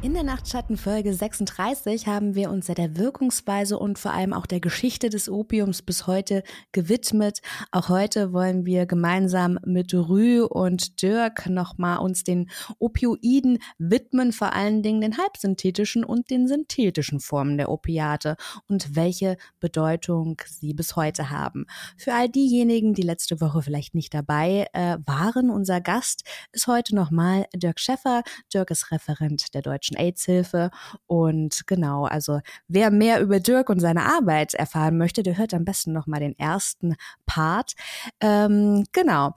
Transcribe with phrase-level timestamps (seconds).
[0.00, 4.60] In der Nachtschattenfolge 36 haben wir uns ja der Wirkungsweise und vor allem auch der
[4.60, 7.40] Geschichte des Opiums bis heute gewidmet.
[7.72, 12.48] Auch heute wollen wir gemeinsam mit Rü und Dirk nochmal uns den
[12.78, 18.36] Opioiden widmen, vor allen Dingen den halbsynthetischen und den synthetischen Formen der Opiate
[18.68, 21.66] und welche Bedeutung sie bis heute haben.
[21.96, 26.94] Für all diejenigen, die letzte Woche vielleicht nicht dabei äh, waren, unser Gast ist heute
[26.94, 28.22] nochmal Dirk Schäffer.
[28.54, 30.70] Dirk ist Referent der Deutschen Deutschen AIDS-Hilfe.
[31.06, 35.64] Und genau, also wer mehr über Dirk und seine Arbeit erfahren möchte, der hört am
[35.64, 37.72] besten nochmal den ersten Part.
[38.20, 39.34] Ähm, genau.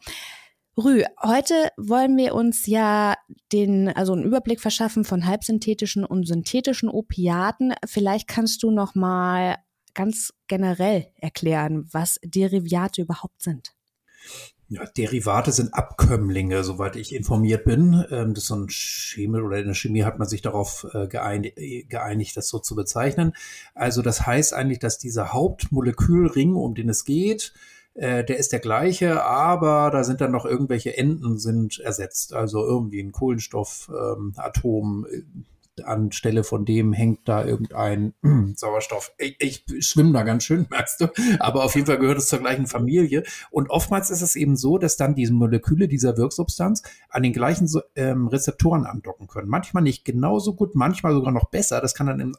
[0.78, 3.16] Rü, heute wollen wir uns ja
[3.52, 7.74] den, also einen Überblick verschaffen von halbsynthetischen und synthetischen Opiaten.
[7.86, 9.58] Vielleicht kannst du noch mal
[9.94, 13.74] ganz generell erklären, was Derivate überhaupt sind.
[14.74, 18.06] Ja, Derivate sind Abkömmlinge, soweit ich informiert bin.
[18.10, 21.08] Ähm, das ist so ein Chemie oder in der Chemie hat man sich darauf äh,
[21.08, 21.58] geeinigt,
[21.90, 23.34] geeinigt, das so zu bezeichnen.
[23.76, 27.52] Also das heißt eigentlich, dass dieser Hauptmolekülring, um den es geht,
[27.96, 32.34] äh, der ist der gleiche, aber da sind dann noch irgendwelche Enden sind ersetzt.
[32.34, 35.44] Also irgendwie ein Kohlenstoffatom, ähm,
[35.84, 38.14] anstelle von dem hängt da irgendein
[38.56, 39.14] Sauerstoff.
[39.18, 41.08] Ich, ich schwimme da ganz schön, merkst du.
[41.40, 43.24] Aber auf jeden Fall gehört es zur gleichen Familie.
[43.50, 47.70] Und oftmals ist es eben so, dass dann diese Moleküle dieser Wirksubstanz an den gleichen
[47.96, 49.50] ähm, Rezeptoren andocken können.
[49.50, 51.82] Manchmal nicht genauso gut, manchmal sogar noch besser.
[51.82, 52.34] Das kann dann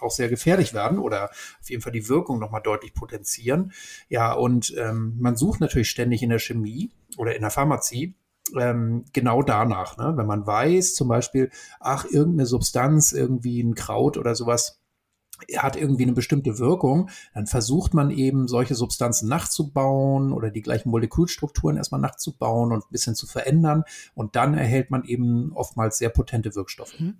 [0.00, 3.72] auch sehr gefährlich werden oder auf jeden Fall die Wirkung nochmal deutlich potenzieren.
[4.08, 8.14] Ja, und ähm, man sucht natürlich ständig in der Chemie oder in der Pharmazie
[8.58, 9.96] ähm, genau danach.
[9.96, 10.12] Ne?
[10.16, 11.50] Wenn man weiß, zum Beispiel,
[11.80, 14.80] ach, irgendeine Substanz, irgendwie ein Kraut oder sowas,
[15.56, 20.90] hat irgendwie eine bestimmte Wirkung, dann versucht man eben solche Substanzen nachzubauen oder die gleichen
[20.90, 26.08] Molekülstrukturen erstmal nachzubauen und ein bisschen zu verändern und dann erhält man eben oftmals sehr
[26.08, 26.98] potente Wirkstoffe.
[26.98, 27.14] Mhm.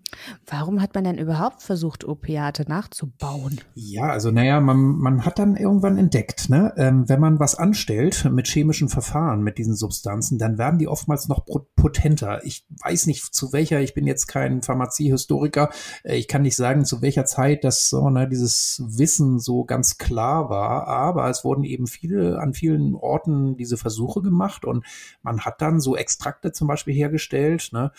[0.46, 3.60] Warum hat man denn überhaupt versucht, Opiate nachzubauen?
[3.74, 8.28] Ja, also naja, man, man hat dann irgendwann entdeckt, ne, ähm, wenn man was anstellt
[8.30, 11.44] mit chemischen Verfahren, mit diesen Substanzen, dann werden die oftmals noch
[11.76, 12.44] potenter.
[12.44, 15.70] Ich weiß nicht zu welcher, ich bin jetzt kein Pharmaziehistoriker,
[16.04, 19.98] äh, ich kann nicht sagen, zu welcher Zeit das so ne, dieses Wissen so ganz
[19.98, 20.86] klar war.
[20.86, 24.84] Aber es wurden eben viele, an vielen Orten diese Versuche gemacht und
[25.22, 27.70] man hat dann so Extrakte zum Beispiel hergestellt.
[27.72, 27.92] Ne?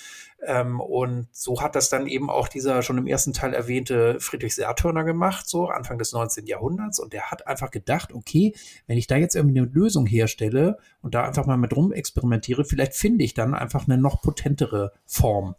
[0.45, 4.55] Ähm, und so hat das dann eben auch dieser schon im ersten Teil erwähnte Friedrich
[4.55, 6.45] Sertörner gemacht, so Anfang des 19.
[6.45, 6.99] Jahrhunderts.
[6.99, 8.53] Und der hat einfach gedacht, okay,
[8.87, 12.65] wenn ich da jetzt irgendwie eine Lösung herstelle und da einfach mal mit rum experimentiere,
[12.65, 15.55] vielleicht finde ich dann einfach eine noch potentere Form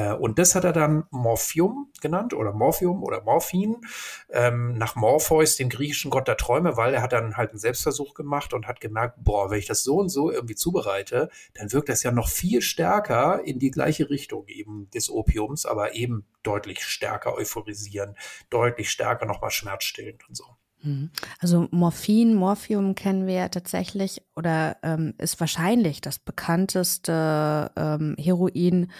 [0.00, 3.76] und das hat er dann Morphium genannt oder Morphium oder Morphin
[4.30, 8.14] ähm, nach Morpheus, dem griechischen Gott der Träume, weil er hat dann halt einen Selbstversuch
[8.14, 11.88] gemacht und hat gemerkt, boah, wenn ich das so und so irgendwie zubereite, dann wirkt
[11.88, 16.84] das ja noch viel stärker in die gleiche Richtung eben des Opiums, aber eben deutlich
[16.84, 18.16] stärker euphorisieren,
[18.50, 20.44] deutlich stärker nochmal schmerzstillend und so.
[20.84, 21.10] Mhm.
[21.40, 28.90] Also Morphin, Morphium kennen wir ja tatsächlich oder ähm, ist wahrscheinlich das bekannteste ähm, Heroin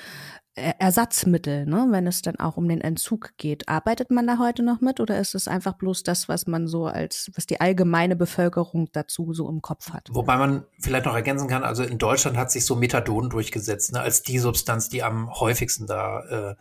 [0.56, 3.68] Ersatzmittel, ne, wenn es dann auch um den Entzug geht.
[3.68, 6.86] Arbeitet man da heute noch mit oder ist es einfach bloß das, was man so
[6.86, 10.08] als, was die allgemeine Bevölkerung dazu so im Kopf hat?
[10.12, 14.00] Wobei man vielleicht noch ergänzen kann, also in Deutschland hat sich so Methadon durchgesetzt, ne,
[14.00, 16.20] als die Substanz, die am häufigsten da
[16.50, 16.54] äh,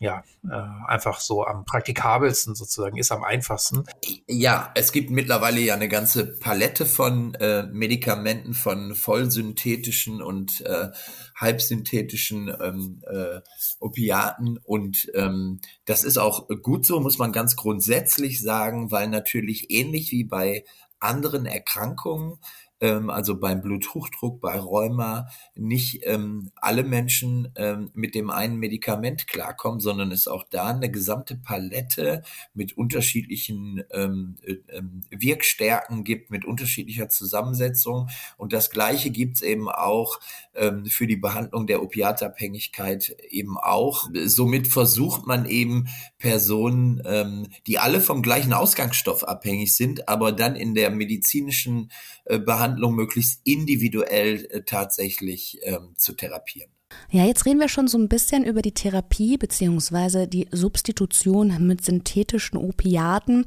[0.00, 3.84] ja, äh, einfach so am praktikabelsten sozusagen ist, am einfachsten.
[4.26, 10.88] Ja, es gibt mittlerweile ja eine ganze Palette von äh, Medikamenten, von vollsynthetischen und äh,
[11.36, 13.40] halbsynthetischen ähm, äh,
[13.80, 19.70] Opiaten und ähm, das ist auch gut so, muss man ganz grundsätzlich sagen, weil natürlich
[19.70, 20.64] ähnlich wie bei
[21.00, 22.38] anderen Erkrankungen
[22.80, 29.26] ähm, also beim Bluthochdruck, bei Rheuma, nicht ähm, alle Menschen ähm, mit dem einen Medikament
[29.26, 32.22] klarkommen, sondern es auch da eine gesamte Palette
[32.54, 38.08] mit unterschiedlichen ähm, äh, ähm, Wirkstärken gibt, mit unterschiedlicher Zusammensetzung.
[38.36, 40.20] Und das Gleiche gibt's eben auch
[40.54, 44.08] ähm, für die Behandlung der Opiatabhängigkeit eben auch.
[44.26, 45.88] Somit versucht man eben
[46.18, 51.90] Personen, ähm, die alle vom gleichen Ausgangsstoff abhängig sind, aber dann in der medizinischen
[52.24, 56.70] äh, Behandlung möglichst individuell äh, tatsächlich ähm, zu therapieren.
[57.10, 61.82] Ja, jetzt reden wir schon so ein bisschen über die Therapie beziehungsweise die Substitution mit
[61.82, 63.46] synthetischen Opiaten.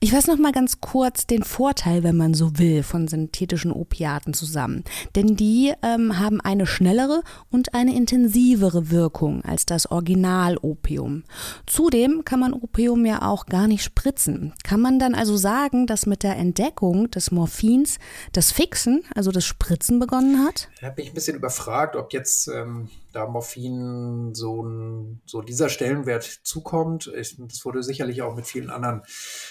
[0.00, 4.32] Ich fasse noch mal ganz kurz den Vorteil, wenn man so will, von synthetischen Opiaten
[4.32, 4.82] zusammen.
[5.14, 11.24] Denn die ähm, haben eine schnellere und eine intensivere Wirkung als das Original-Opium.
[11.66, 14.54] Zudem kann man Opium ja auch gar nicht spritzen.
[14.64, 17.98] Kann man dann also sagen, dass mit der Entdeckung des Morphins
[18.32, 20.70] das Fixen, also das Spritzen begonnen hat?
[20.80, 22.81] Da bin ich ein bisschen überfragt, ob jetzt ähm,
[23.12, 27.12] da Morphin so, ein, so dieser Stellenwert zukommt.
[27.14, 29.02] Ich, das wurde sicherlich auch mit vielen anderen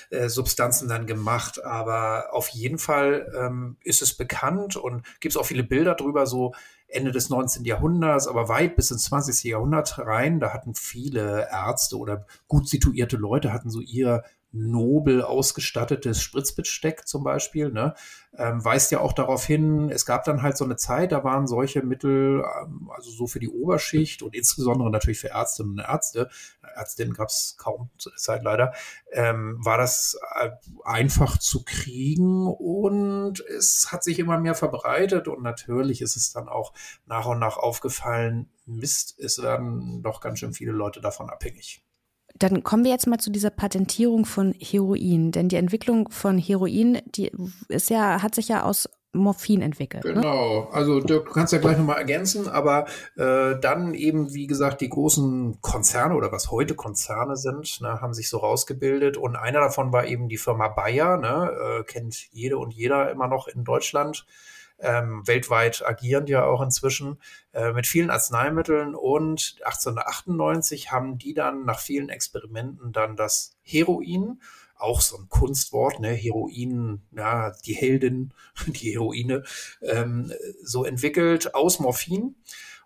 [0.10, 5.38] äh, Substanzen dann gemacht, aber auf jeden Fall ähm, ist es bekannt und gibt es
[5.38, 6.54] auch viele Bilder drüber, so
[6.88, 7.64] Ende des 19.
[7.66, 9.44] Jahrhunderts, aber weit bis ins 20.
[9.50, 10.40] Jahrhundert rein.
[10.40, 17.24] Da hatten viele Ärzte oder gut situierte Leute hatten so ihr nobel ausgestattetes Spritzbesteck zum
[17.24, 17.94] Beispiel, ne,
[18.38, 21.48] ähm, weist ja auch darauf hin, es gab dann halt so eine Zeit, da waren
[21.48, 26.30] solche Mittel, ähm, also so für die Oberschicht und insbesondere natürlich für Ärztinnen und Ärzte,
[26.76, 28.74] Ärztinnen gab es kaum zu der Zeit leider,
[29.12, 30.52] ähm, war das äh,
[30.86, 36.48] einfach zu kriegen und es hat sich immer mehr verbreitet und natürlich ist es dann
[36.48, 36.74] auch
[37.06, 41.84] nach und nach aufgefallen, Mist, es werden doch ganz schön viele Leute davon abhängig.
[42.40, 47.00] Dann kommen wir jetzt mal zu dieser Patentierung von Heroin, denn die Entwicklung von Heroin,
[47.06, 47.32] die
[47.68, 50.06] ist ja, hat sich ja aus Morphin entwickelt.
[50.06, 50.14] Ne?
[50.14, 50.68] Genau, ne?
[50.72, 52.86] also Dirk, du kannst ja gleich nochmal ergänzen, aber
[53.18, 58.14] äh, dann eben, wie gesagt, die großen Konzerne oder was heute Konzerne sind, ne, haben
[58.14, 62.58] sich so rausgebildet und einer davon war eben die Firma Bayer, ne, äh, kennt jede
[62.58, 64.26] und jeder immer noch in Deutschland
[64.82, 67.20] ähm, weltweit agierend ja auch inzwischen,
[67.54, 68.96] äh, mit vielen Arzneimitteln.
[68.96, 74.42] Und 1898 haben die dann nach vielen Experimenten dann das Heroin,
[74.76, 78.34] auch so ein Kunstwort, ne, Heroin, ja, die Heldin,
[78.68, 79.44] die Heroine,
[79.82, 80.34] ähm,
[80.64, 82.36] so entwickelt aus Morphin.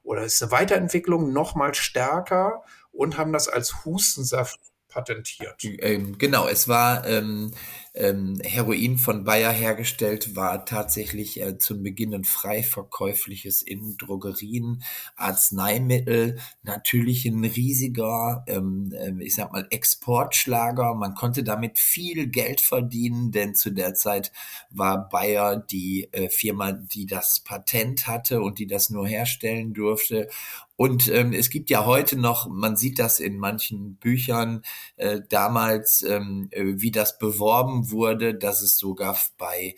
[0.04, 5.64] Oder ist eine Weiterentwicklung noch mal stärker und haben das als Hustensaft patentiert.
[5.64, 7.52] Ähm, genau, es war ähm,
[7.96, 14.84] ähm, Heroin von Bayer hergestellt, war tatsächlich äh, zum Beginn ein frei verkäufliches in Drogerien
[15.16, 20.94] Arzneimittel, natürlich ein riesiger, ähm, ähm, ich sag mal, Exportschlager.
[20.94, 24.32] Man konnte damit viel Geld verdienen, denn zu der Zeit
[24.70, 30.30] war Bayer die äh, Firma, die das Patent hatte und die das nur herstellen durfte.
[30.78, 34.64] Und ähm, es gibt ja heute noch, man sieht das in manchen Büchern
[34.98, 39.76] äh, damals, ähm, äh, wie das beworben wurde, dass es sogar bei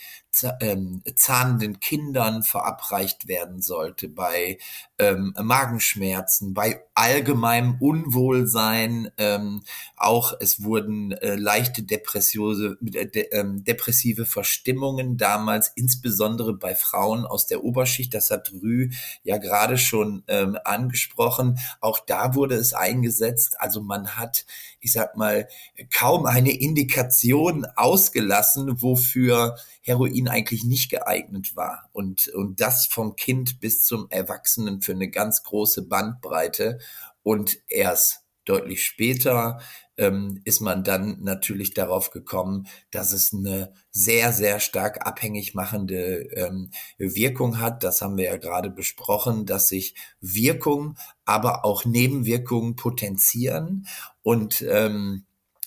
[0.62, 4.58] ähm, zahnenden Kindern verabreicht werden sollte, bei
[5.00, 9.10] ähm, Magenschmerzen, bei allgemeinem Unwohlsein.
[9.18, 9.64] Ähm,
[9.96, 17.26] auch es wurden äh, leichte depressive, äh, de, ähm, depressive Verstimmungen damals, insbesondere bei Frauen
[17.26, 18.14] aus der Oberschicht.
[18.14, 18.90] Das hat Rü
[19.24, 21.60] ja gerade schon ähm, angesprochen.
[21.82, 23.60] Auch da wurde es eingesetzt.
[23.60, 24.46] Also man hat,
[24.80, 25.48] ich sag mal,
[25.94, 31.90] kaum eine Indikation ausgelassen, wofür Heroin eigentlich nicht geeignet war.
[31.94, 36.80] Und, und das vom Kind bis zum Erwachsenen für eine ganz große Bandbreite.
[37.24, 39.60] Und erst deutlich später
[39.98, 46.30] ähm, ist man dann natürlich darauf gekommen, dass es eine sehr, sehr stark abhängig machende
[46.36, 47.84] ähm, Wirkung hat.
[47.84, 53.88] Das haben wir ja gerade besprochen, dass sich Wirkung, aber auch Nebenwirkungen potenzieren.
[54.28, 55.24] Und ähm,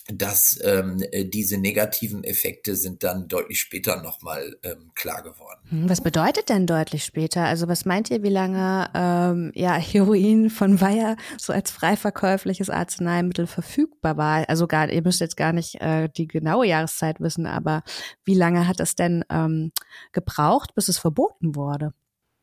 [0.09, 5.61] dass ähm, äh, diese negativen Effekte sind dann deutlich später nochmal ähm, klar geworden.
[5.71, 7.45] Hm, was bedeutet denn deutlich später?
[7.45, 12.69] Also was meint ihr, wie lange ähm, ja, Heroin von Weyer so als frei verkäufliches
[12.69, 14.47] Arzneimittel verfügbar war?
[14.51, 17.83] Also gar, ihr müsst jetzt gar nicht äh, die genaue Jahreszeit wissen, aber
[18.27, 19.73] wie lange hat es denn ähm,
[20.13, 21.95] gebraucht, bis es verboten wurde?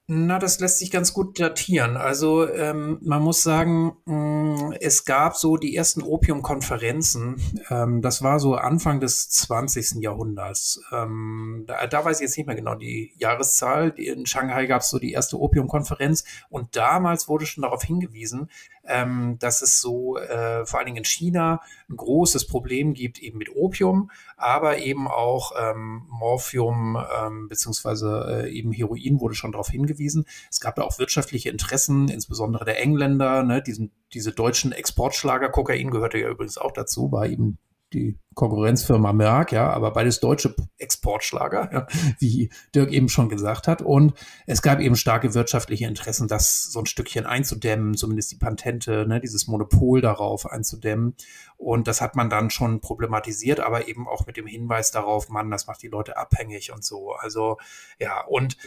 [0.09, 1.97] Na, das lässt sich ganz gut datieren.
[1.97, 7.41] Also ähm, man muss sagen, mh, mm, es gab so die ersten Opiumkonferenzen.
[7.69, 10.01] Ähm, das war so Anfang des 20.
[10.01, 10.81] Jahrhunderts.
[10.93, 13.89] Ähm, da, da weiß ich jetzt nicht mehr genau die Jahreszahl.
[13.97, 18.49] In Shanghai gab es so die erste Opiumkonferenz und damals wurde schon darauf hingewiesen,
[18.87, 23.37] ähm, dass es so äh, vor allen Dingen in China ein großes Problem gibt eben
[23.37, 29.69] mit Opium, aber eben auch ähm, Morphium ähm, beziehungsweise äh, eben Heroin wurde schon darauf
[29.69, 30.25] hingewiesen.
[30.49, 35.91] Es gab da auch wirtschaftliche Interessen, insbesondere der Engländer, ne, diesen, diese deutschen Exportschlager, Kokain
[35.91, 37.57] gehörte ja übrigens auch dazu, war eben
[37.93, 41.87] die Konkurrenzfirma Merck, ja, aber beides deutsche Exportschlager, ja,
[42.19, 43.81] wie Dirk eben schon gesagt hat.
[43.81, 44.13] Und
[44.45, 49.19] es gab eben starke wirtschaftliche Interessen, das so ein Stückchen einzudämmen, zumindest die Patente, ne,
[49.19, 51.15] dieses Monopol darauf einzudämmen.
[51.55, 55.49] Und das hat man dann schon problematisiert, aber eben auch mit dem Hinweis darauf, Mann,
[55.49, 57.13] das macht die Leute abhängig und so.
[57.13, 57.57] Also
[57.99, 58.57] ja, und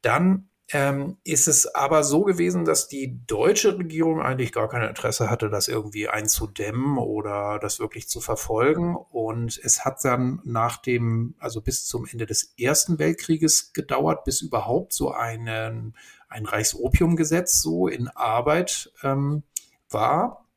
[0.00, 5.30] dann ähm, ist es aber so gewesen, dass die deutsche Regierung eigentlich gar kein Interesse
[5.30, 8.96] hatte, das irgendwie einzudämmen oder das wirklich zu verfolgen.
[8.96, 14.42] Und es hat dann nach dem, also bis zum Ende des Ersten Weltkrieges gedauert, bis
[14.42, 15.94] überhaupt so einen,
[16.28, 19.44] ein Reichsopiumgesetz so in Arbeit ähm,
[19.88, 20.47] war.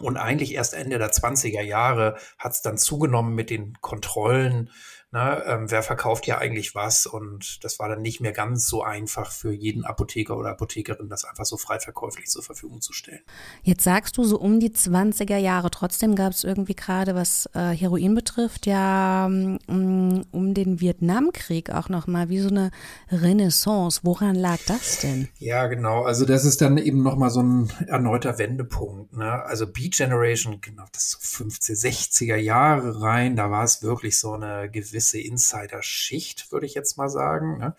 [0.00, 4.70] Und eigentlich erst Ende der 20er Jahre hat es dann zugenommen mit den Kontrollen
[5.12, 8.82] ne, ähm, wer verkauft ja eigentlich was und das war dann nicht mehr ganz so
[8.82, 13.20] einfach für jeden Apotheker oder Apothekerin, das einfach so frei verkäuflich zur Verfügung zu stellen.
[13.62, 17.70] Jetzt sagst du so um die 20er Jahre, trotzdem gab es irgendwie gerade, was äh,
[17.70, 22.70] Heroin betrifft, ja um, mm, um den Vietnamkrieg auch nochmal wie so eine
[23.10, 24.00] Renaissance.
[24.02, 25.28] Woran lag das denn?
[25.38, 29.16] Ja, genau, also das ist dann eben nochmal so ein erneuter Wendepunkt.
[29.16, 29.42] Ne?
[29.44, 34.32] Also Beat Generation, genau, das so 50, 60er Jahre rein, da war es wirklich so
[34.32, 37.58] eine gewisse Insider-Schicht, würde ich jetzt mal sagen.
[37.58, 37.74] Ne?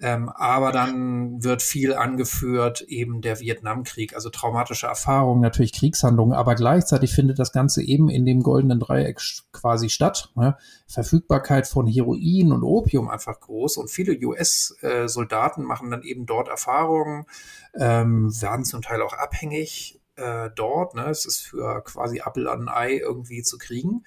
[0.00, 6.54] Ähm, aber dann wird viel angeführt, eben der Vietnamkrieg, also traumatische Erfahrungen, natürlich Kriegshandlungen, aber
[6.54, 9.20] gleichzeitig findet das Ganze eben in dem goldenen Dreieck
[9.52, 10.30] quasi statt.
[10.36, 10.56] Ne?
[10.86, 17.26] Verfügbarkeit von Heroin und Opium einfach groß und viele US-Soldaten machen dann eben dort Erfahrungen,
[17.74, 20.94] ähm, werden zum Teil auch abhängig äh, dort.
[20.94, 21.08] Ne?
[21.08, 24.04] Es ist für quasi Apfel an Ei irgendwie zu kriegen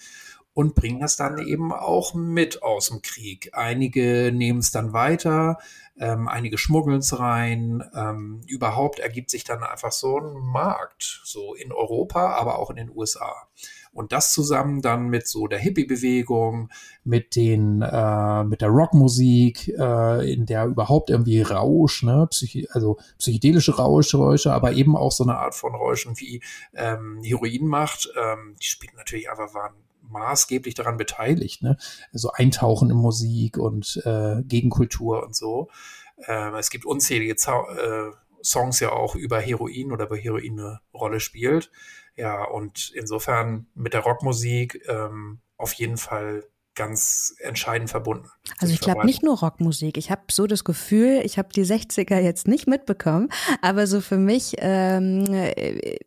[0.53, 3.51] und bringen das dann eben auch mit aus dem Krieg.
[3.53, 5.57] Einige nehmen es dann weiter,
[5.97, 7.83] ähm, einige schmuggeln es rein.
[7.95, 12.75] Ähm, überhaupt ergibt sich dann einfach so ein Markt, so in Europa, aber auch in
[12.75, 13.47] den USA.
[13.93, 16.69] Und das zusammen dann mit so der Hippie-Bewegung,
[17.03, 22.97] mit den, äh, mit der Rockmusik, äh, in der überhaupt irgendwie Rausch, ne, Psychi also
[23.17, 26.41] psychedelische Rauschräusche, aber eben auch so eine Art von Räuschen wie
[26.73, 28.09] ähm, Heroin macht.
[28.15, 29.73] Ähm, die spielen natürlich einfach waren
[30.11, 31.61] maßgeblich daran beteiligt.
[31.61, 31.77] Ne?
[32.13, 35.69] Also Eintauchen in Musik und äh, Gegenkultur und so.
[36.17, 38.11] Äh, es gibt unzählige Zau äh,
[38.43, 41.71] Songs ja auch über Heroin oder wo Heroin eine Rolle spielt.
[42.15, 46.43] Ja, und insofern mit der Rockmusik ähm, auf jeden Fall
[46.75, 48.29] ganz entscheidend verbunden.
[48.59, 49.97] Also ich glaube nicht nur Rockmusik.
[49.97, 53.29] Ich habe so das Gefühl, ich habe die 60er jetzt nicht mitbekommen,
[53.61, 55.97] aber so für mich ähm, äh,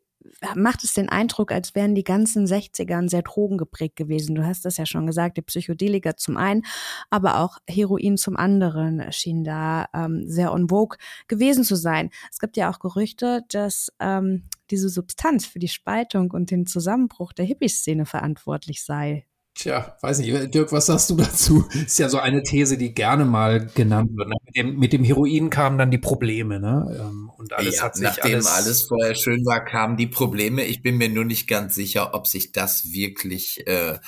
[0.55, 4.35] macht es den Eindruck, als wären die ganzen 60ern sehr drogengeprägt gewesen.
[4.35, 6.62] Du hast das ja schon gesagt, die Psychedelika zum einen,
[7.11, 10.99] aber auch Heroin zum anderen schien da ähm, sehr on vogue
[11.29, 12.11] gewesen zu sein.
[12.31, 17.33] Es gibt ja auch Gerüchte, dass ähm, diese Substanz für die Spaltung und den Zusammenbruch
[17.33, 19.26] der Hippie-Szene verantwortlich sei.
[19.57, 21.65] Tja, weiß nicht, Dirk, was sagst du dazu?
[21.87, 24.29] Ist ja so eine These, die gerne mal genannt wird.
[24.29, 24.35] Ne?
[24.45, 26.85] Mit, dem, mit dem Heroin kamen dann die Probleme, ne?
[26.99, 30.65] Ähm, und alles ja, hat sich nachdem alles, alles vorher schön war, kamen die Probleme.
[30.65, 33.99] Ich bin mir nur nicht ganz sicher, ob sich das wirklich äh,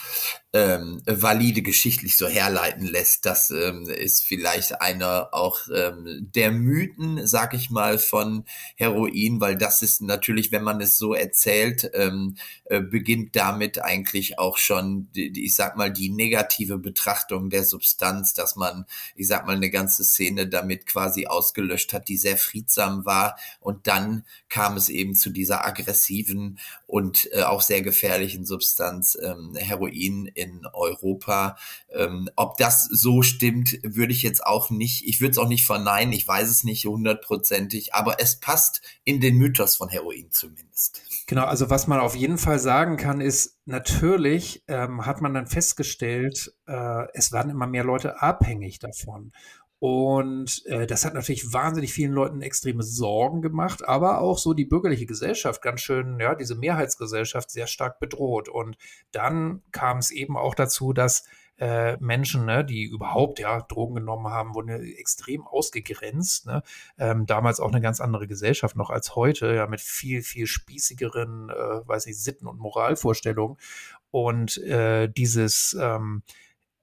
[0.56, 3.26] ähm, valide geschichtlich so herleiten lässt.
[3.26, 8.44] Das ähm, ist vielleicht einer auch ähm, der Mythen, sag ich mal, von
[8.76, 14.38] Heroin, weil das ist natürlich, wenn man es so erzählt, ähm, äh, beginnt damit eigentlich
[14.38, 19.46] auch schon, die, ich sag mal, die negative Betrachtung der Substanz, dass man, ich sag
[19.46, 23.36] mal, eine ganze Szene damit quasi ausgelöscht hat, die sehr friedsam war.
[23.60, 29.54] Und dann kam es eben zu dieser aggressiven und äh, auch sehr gefährlichen Substanz ähm,
[29.54, 31.57] Heroin in in Europa.
[31.91, 35.67] Ähm, ob das so stimmt, würde ich jetzt auch nicht, ich würde es auch nicht
[35.67, 41.03] verneinen, ich weiß es nicht hundertprozentig, aber es passt in den Mythos von Heroin zumindest.
[41.26, 45.49] Genau, also was man auf jeden Fall sagen kann, ist, natürlich ähm, hat man dann
[45.49, 49.33] festgestellt, äh, es werden immer mehr Leute abhängig davon.
[49.78, 54.64] Und äh, das hat natürlich wahnsinnig vielen Leuten extreme Sorgen gemacht, aber auch so die
[54.64, 58.49] bürgerliche Gesellschaft ganz schön, ja, diese Mehrheitsgesellschaft sehr stark bedroht.
[58.49, 58.78] Und
[59.12, 61.25] dann kam es eben auch dazu, dass
[61.59, 64.68] äh, Menschen, ne, die überhaupt ja Drogen genommen haben, wurden
[64.99, 66.47] extrem ausgegrenzt.
[66.47, 66.62] Ne?
[66.99, 71.50] Ähm, damals auch eine ganz andere Gesellschaft noch als heute, ja, mit viel, viel spießigeren,
[71.50, 73.56] äh, weiß ich, Sitten- und Moralvorstellungen.
[74.11, 76.23] Und äh, dieses ähm,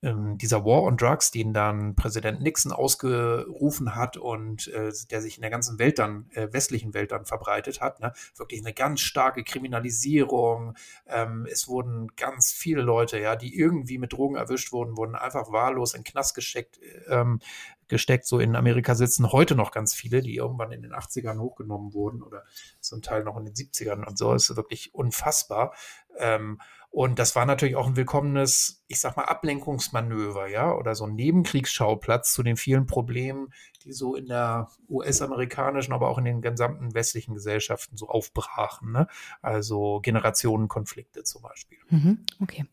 [0.03, 5.37] ähm, dieser War on Drugs, den dann Präsident Nixon ausgerufen hat und äh, der sich
[5.37, 8.13] in der ganzen Welt dann, äh, westlichen Welt dann verbreitet hat, ne?
[8.35, 10.75] wirklich eine ganz starke Kriminalisierung.
[11.07, 15.51] Ähm, es wurden ganz viele Leute, ja, die irgendwie mit Drogen erwischt wurden, wurden einfach
[15.51, 17.39] wahllos in den Knast gesteckt, ähm,
[17.87, 18.25] gesteckt.
[18.25, 22.21] So in Amerika sitzen heute noch ganz viele, die irgendwann in den 80ern hochgenommen wurden
[22.21, 22.43] oder
[22.79, 24.33] zum Teil noch in den 70ern und so.
[24.33, 25.73] Das ist wirklich unfassbar.
[26.17, 26.59] Ähm,
[26.93, 31.15] und das war natürlich auch ein willkommenes, ich sag mal, Ablenkungsmanöver, ja, oder so ein
[31.15, 33.51] Nebenkriegsschauplatz zu den vielen Problemen,
[33.83, 38.91] die so in der US-amerikanischen, aber auch in den gesamten westlichen Gesellschaften so aufbrachen.
[38.91, 39.07] Ne?
[39.41, 41.79] Also Generationenkonflikte zum Beispiel.
[41.89, 42.65] Mhm, okay.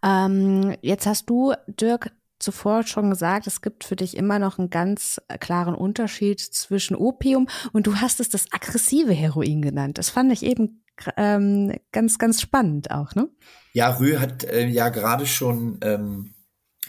[0.00, 4.70] Ähm, jetzt hast du, Dirk, zuvor schon gesagt, es gibt für dich immer noch einen
[4.70, 9.98] ganz klaren Unterschied zwischen Opium und du hast es das aggressive Heroin genannt.
[9.98, 10.84] Das fand ich eben
[11.16, 13.28] ähm, ganz, ganz spannend auch, ne?
[13.72, 16.34] Ja, Rü hat äh, ja gerade schon ähm,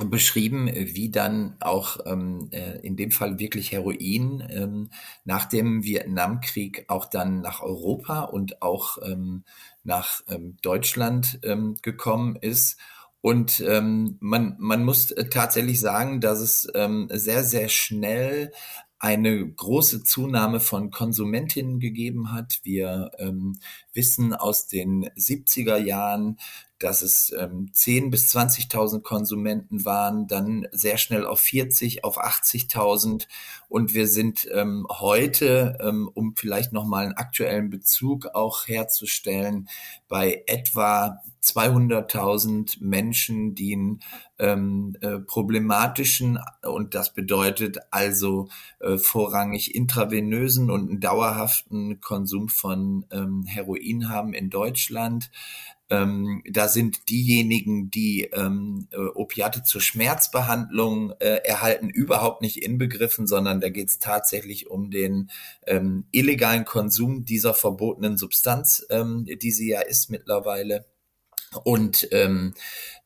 [0.05, 4.89] beschrieben, wie dann auch ähm, äh, in dem Fall wirklich Heroin ähm,
[5.25, 9.43] nach dem Vietnamkrieg auch dann nach Europa und auch ähm,
[9.83, 12.77] nach ähm, Deutschland ähm, gekommen ist.
[13.21, 18.51] Und ähm, man, man muss tatsächlich sagen, dass es ähm, sehr, sehr schnell
[19.00, 22.60] eine große Zunahme von Konsumentinnen gegeben hat.
[22.63, 23.60] Wir ähm,
[23.94, 26.39] wissen aus den 70er Jahren,
[26.79, 33.27] dass es ähm, 10 bis 20.000 Konsumenten waren, dann sehr schnell auf 40, auf 80.000
[33.69, 39.67] und wir sind ähm, heute, ähm, um vielleicht nochmal einen aktuellen Bezug auch herzustellen,
[40.07, 44.00] bei etwa 200.000 Menschen, die einen
[44.39, 53.05] ähm, äh, problematischen und das bedeutet also äh, vorrangig intravenösen und einen dauerhaften Konsum von
[53.12, 55.31] ähm, Heroin haben in Deutschland.
[55.89, 63.25] Ähm, da sind diejenigen, die ähm, äh, Opiate zur Schmerzbehandlung äh, erhalten, überhaupt nicht inbegriffen,
[63.25, 65.29] sondern da geht es tatsächlich um den
[65.65, 70.86] ähm, illegalen Konsum dieser verbotenen Substanz, ähm, die sie ja ist mittlerweile.
[71.63, 72.53] Und ähm,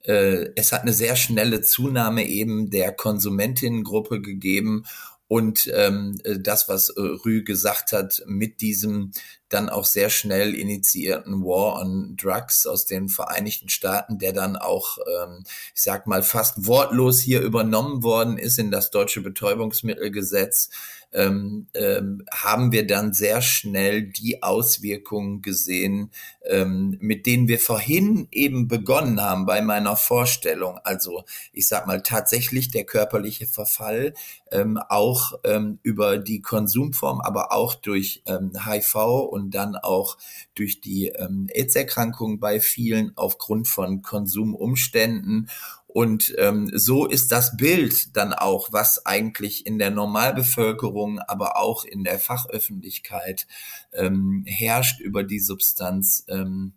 [0.03, 4.85] äh, es hat eine sehr schnelle Zunahme eben der Konsumentinnengruppe gegeben
[5.27, 9.11] und ähm, äh, das, was äh, Rü gesagt hat, mit diesem
[9.53, 14.97] dann auch sehr schnell initiierten War on Drugs aus den Vereinigten Staaten, der dann auch,
[14.97, 15.43] ähm,
[15.75, 20.69] ich sag mal, fast wortlos hier übernommen worden ist in das deutsche Betäubungsmittelgesetz,
[21.13, 26.11] ähm, ähm, haben wir dann sehr schnell die Auswirkungen gesehen,
[26.45, 30.79] ähm, mit denen wir vorhin eben begonnen haben bei meiner Vorstellung.
[30.83, 34.13] Also ich sag mal tatsächlich der körperliche Verfall,
[34.51, 40.17] ähm, auch ähm, über die Konsumform, aber auch durch ähm, HIV und dann auch
[40.53, 45.49] durch die ähm, AIDS-Erkrankung bei vielen aufgrund von Konsumumständen.
[45.87, 51.83] Und ähm, so ist das Bild dann auch, was eigentlich in der Normalbevölkerung, aber auch
[51.83, 53.47] in der Fachöffentlichkeit
[53.91, 56.73] ähm, herrscht über die Substanz, ähm,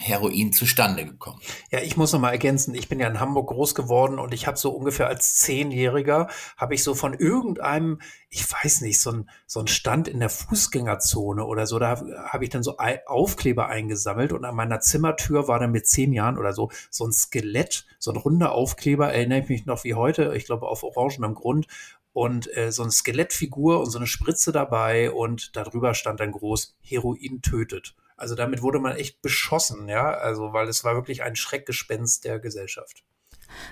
[0.00, 1.40] Heroin zustande gekommen.
[1.70, 4.46] Ja, ich muss noch mal ergänzen, ich bin ja in Hamburg groß geworden und ich
[4.46, 8.00] habe so ungefähr als Zehnjähriger, habe ich so von irgendeinem,
[8.30, 12.44] ich weiß nicht, so ein, so ein Stand in der Fußgängerzone oder so, da habe
[12.44, 16.52] ich dann so Aufkleber eingesammelt und an meiner Zimmertür war dann mit zehn Jahren oder
[16.52, 20.46] so so ein Skelett, so ein runder Aufkleber, erinnere ich mich noch wie heute, ich
[20.46, 21.66] glaube auf orangenem Grund
[22.12, 26.76] und äh, so eine Skelettfigur und so eine Spritze dabei und darüber stand dann groß
[26.80, 27.94] Heroin tötet.
[28.18, 32.40] Also damit wurde man echt beschossen, ja, also weil es war wirklich ein Schreckgespenst der
[32.40, 33.04] Gesellschaft.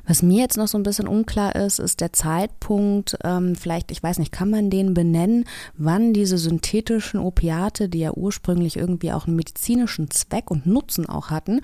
[0.06, 4.02] Was mir jetzt noch so ein bisschen unklar ist, ist der Zeitpunkt, ähm, vielleicht, ich
[4.02, 9.26] weiß nicht, kann man den benennen, wann diese synthetischen Opiate, die ja ursprünglich irgendwie auch
[9.26, 11.60] einen medizinischen Zweck und Nutzen auch hatten,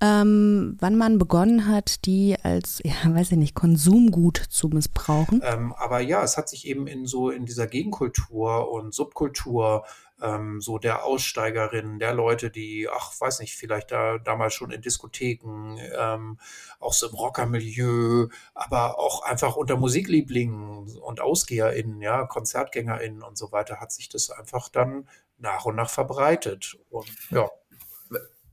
[0.00, 5.42] ähm, wann man begonnen hat, die als, ja, weiß ich nicht, Konsumgut zu missbrauchen?
[5.44, 9.84] Ähm, aber ja, es hat sich eben in so in dieser Gegenkultur und Subkultur
[10.22, 14.80] ähm, so der Aussteigerinnen, der Leute, die, ach, weiß nicht, vielleicht da damals schon in
[14.80, 16.38] Diskotheken, ähm,
[16.80, 23.52] auch so im Rockermilieu, aber auch einfach unter Musiklieblingen und AusgeherInnen, ja, KonzertgängerInnen und so
[23.52, 26.76] weiter, hat sich das einfach dann nach und nach verbreitet.
[26.90, 27.48] Und ja.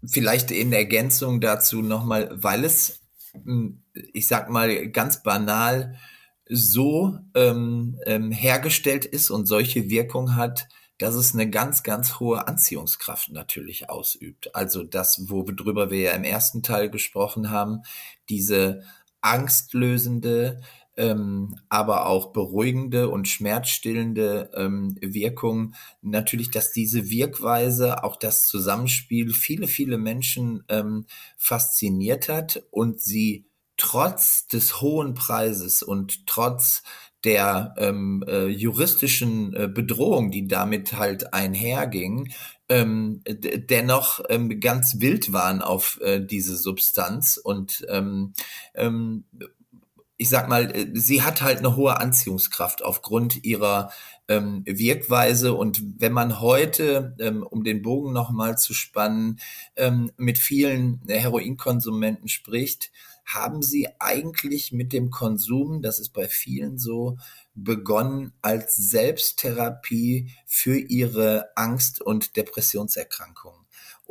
[0.06, 3.02] Vielleicht in Ergänzung dazu nochmal, weil es,
[3.46, 5.98] hm, ich sag mal, ganz banal
[6.50, 10.68] so ähm, ähm, hergestellt ist und solche Wirkung hat,
[11.04, 14.56] dass es eine ganz, ganz hohe Anziehungskraft natürlich ausübt.
[14.56, 17.82] Also das, worüber wir ja im ersten Teil gesprochen haben,
[18.30, 18.84] diese
[19.20, 20.62] angstlösende,
[20.96, 25.74] ähm, aber auch beruhigende und schmerzstillende ähm, Wirkung.
[26.02, 33.46] Natürlich, dass diese Wirkweise, auch das Zusammenspiel viele, viele Menschen ähm, fasziniert hat und sie
[33.76, 36.82] trotz des hohen Preises und trotz
[37.24, 42.34] der ähm, äh, juristischen äh, Bedrohung, die damit halt einherging,
[42.70, 47.38] ähm, dennoch ähm, ganz wild waren auf äh, diese Substanz.
[47.38, 48.34] Und ähm,
[48.76, 49.26] ähm,
[50.18, 53.92] ich sag mal, äh, sie hat halt eine hohe Anziehungskraft aufgrund ihrer
[54.28, 55.54] ähm, Wirkweise.
[55.54, 59.40] Und wenn man heute, ähm, um den Bogen nochmal zu spannen,
[59.76, 62.92] ähm, mit vielen Heroinkonsumenten spricht,
[63.26, 67.18] haben sie eigentlich mit dem Konsum, das ist bei vielen so,
[67.56, 73.63] begonnen als Selbsttherapie für ihre Angst- und Depressionserkrankungen.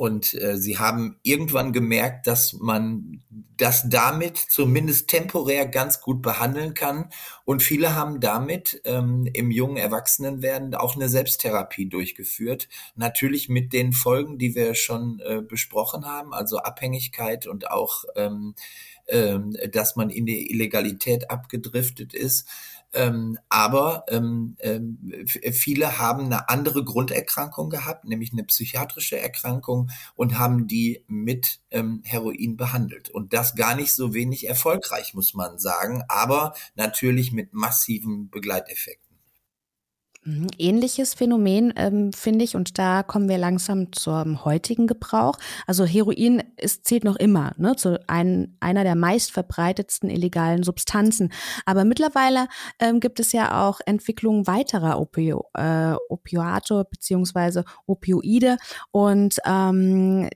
[0.03, 3.23] Und äh, sie haben irgendwann gemerkt, dass man
[3.57, 7.11] das damit zumindest temporär ganz gut behandeln kann.
[7.45, 12.69] Und viele haben damit ähm, im jungen Erwachsenenwerden auch eine Selbsttherapie durchgeführt.
[12.97, 18.57] Natürlich mit den Folgen, die wir schon äh, besprochen haben, also Abhängigkeit und auch, ähm,
[19.07, 22.49] ähm, dass man in die Illegalität abgedriftet ist.
[22.95, 30.39] Ähm, aber ähm, ähm, viele haben eine andere Grunderkrankung gehabt, nämlich eine psychiatrische Erkrankung und
[30.39, 33.11] haben die mit ähm, Heroin behandelt.
[33.11, 39.12] Und das gar nicht so wenig erfolgreich, muss man sagen, aber natürlich mit massiven Begleiteffekten.
[40.25, 40.47] Mhm.
[40.59, 45.37] Ähnliches Phänomen ähm, finde ich, und da kommen wir langsam zum heutigen Gebrauch.
[45.67, 51.33] Also Heroin ist, zählt noch immer ne, zu ein, einer der meistverbreitetsten illegalen Substanzen.
[51.67, 52.47] Aber mittlerweile
[52.79, 58.59] ähm, gibt es ja auch Entwicklungen weiterer Opio, äh, Opioate beziehungsweise Opioide.
[58.93, 60.29] Und ähm,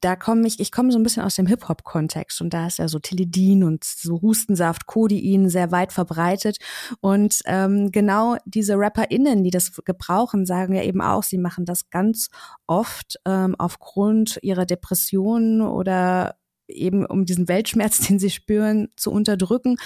[0.00, 2.88] da komme ich, ich komme so ein bisschen aus dem Hip-Hop-Kontext und da ist ja
[2.88, 6.58] so Tilidin und so Hustensaft, Codein sehr weit verbreitet.
[7.00, 11.90] Und ähm, genau diese RapperInnen, die das gebrauchen, sagen ja eben auch, sie machen das
[11.90, 12.28] ganz
[12.66, 16.36] oft ähm, aufgrund ihrer Depressionen oder
[16.68, 19.76] eben um diesen Weltschmerz, den sie spüren, zu unterdrücken.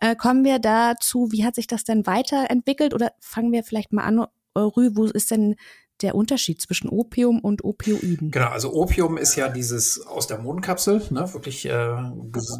[0.00, 2.94] Äh, kommen wir dazu, wie hat sich das denn weiterentwickelt?
[2.94, 5.56] Oder fangen wir vielleicht mal an, Rü, wo ist denn
[6.02, 8.30] der Unterschied zwischen Opium und Opioiden?
[8.30, 11.96] Genau, also Opium ist ja dieses aus der Mondkapsel, ne, wirklich äh,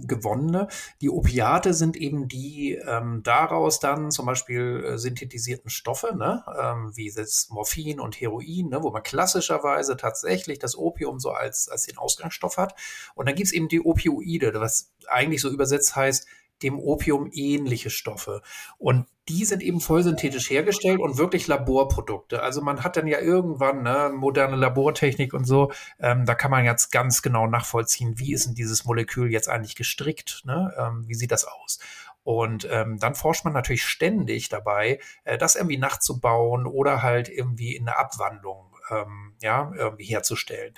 [0.06, 0.68] gewonnene.
[1.00, 6.92] Die Opiate sind eben die ähm, daraus dann zum Beispiel äh, synthetisierten Stoffe, ne, ähm,
[6.94, 11.84] wie das Morphin und Heroin, ne, wo man klassischerweise tatsächlich das Opium so als, als
[11.84, 12.74] den Ausgangsstoff hat.
[13.14, 16.26] Und dann gibt's eben die Opioide, was eigentlich so übersetzt heißt,
[16.62, 18.42] dem Opium ähnliche Stoffe.
[18.78, 22.42] Und die sind eben vollsynthetisch hergestellt und wirklich Laborprodukte.
[22.42, 26.64] Also man hat dann ja irgendwann ne, moderne Labortechnik und so, ähm, da kann man
[26.64, 30.72] jetzt ganz genau nachvollziehen, wie ist denn dieses Molekül jetzt eigentlich gestrickt, ne?
[30.78, 31.80] Ähm, wie sieht das aus?
[32.22, 37.76] Und ähm, dann forscht man natürlich ständig dabei, äh, das irgendwie nachzubauen oder halt irgendwie
[37.76, 40.74] in eine Abwandlung ähm, ja, irgendwie herzustellen.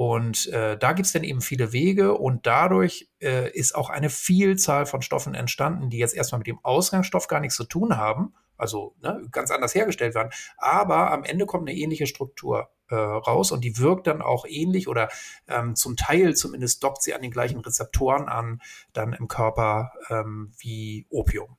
[0.00, 4.86] Und äh, da gibt's dann eben viele Wege und dadurch äh, ist auch eine Vielzahl
[4.86, 8.94] von Stoffen entstanden, die jetzt erstmal mit dem Ausgangsstoff gar nichts zu tun haben, also
[9.02, 13.62] ne, ganz anders hergestellt werden, aber am Ende kommt eine ähnliche Struktur äh, raus und
[13.62, 15.10] die wirkt dann auch ähnlich oder
[15.48, 18.62] ähm, zum Teil zumindest dockt sie an den gleichen Rezeptoren an,
[18.94, 21.58] dann im Körper ähm, wie Opium.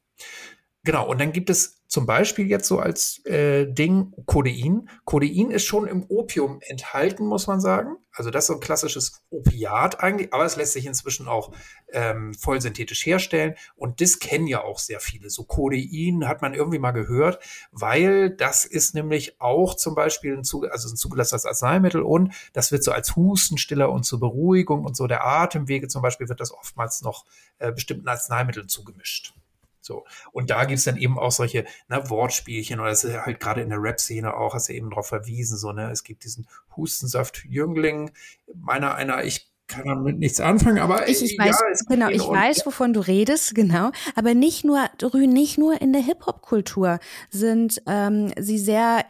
[0.84, 4.90] Genau, und dann gibt es zum Beispiel jetzt so als äh, Ding Codein.
[5.06, 7.98] Codein ist schon im Opium enthalten, muss man sagen.
[8.14, 11.52] Also das ist so ein klassisches Opiat eigentlich, aber es lässt sich inzwischen auch
[11.94, 13.54] ähm, voll synthetisch herstellen.
[13.76, 15.30] Und das kennen ja auch sehr viele.
[15.30, 20.44] So Codein hat man irgendwie mal gehört, weil das ist nämlich auch zum Beispiel ein,
[20.72, 25.06] also ein zugelassenes Arzneimittel und das wird so als Hustenstiller und zur Beruhigung und so
[25.06, 27.26] der Atemwege zum Beispiel wird das oftmals noch
[27.60, 29.36] äh, bestimmten Arzneimitteln zugemischt.
[29.82, 30.06] So.
[30.32, 33.70] Und da gibt's dann eben auch solche ne, Wortspielchen oder das ist halt gerade in
[33.70, 38.12] der Rap-Szene auch, hast du eben darauf verwiesen, so, ne, es gibt diesen Hustensaft-Jüngling,
[38.54, 42.66] meiner einer, ich kann damit nichts anfangen, aber ich, ich weiß, ja, genau, ich weiß,
[42.66, 43.92] wovon du redest, genau.
[44.16, 49.06] Aber nicht nur, nicht nur in der Hip-Hop-Kultur sind ähm, sie sehr,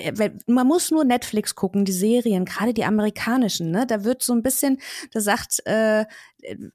[0.46, 3.86] man muss nur Netflix gucken, die Serien, gerade die amerikanischen, ne?
[3.88, 4.80] Da wird so ein bisschen,
[5.12, 6.06] da sagt, äh,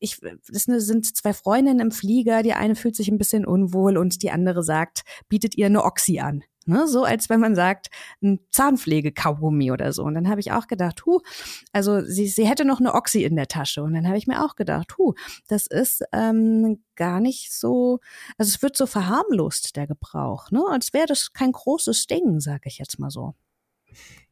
[0.01, 4.23] ich, das sind zwei Freundinnen im Flieger, die eine fühlt sich ein bisschen unwohl und
[4.23, 6.43] die andere sagt, bietet ihr eine Oxy an.
[6.67, 6.87] Ne?
[6.89, 7.89] So als wenn man sagt,
[8.23, 10.05] ein Zahnpflege-Kaugummi oder so.
[10.05, 11.21] Und dann habe ich auch gedacht, hu,
[11.73, 13.83] also sie, sie hätte noch eine Oxy in der Tasche.
[13.83, 15.15] Und dann habe ich mir auch gedacht, hu,
[15.49, 18.01] das ist ähm, gar nicht so,
[18.39, 20.51] also es wird so verharmlost, der Gebrauch.
[20.51, 20.65] Ne?
[20.71, 23.35] Als wäre das kein großes Ding, sage ich jetzt mal so.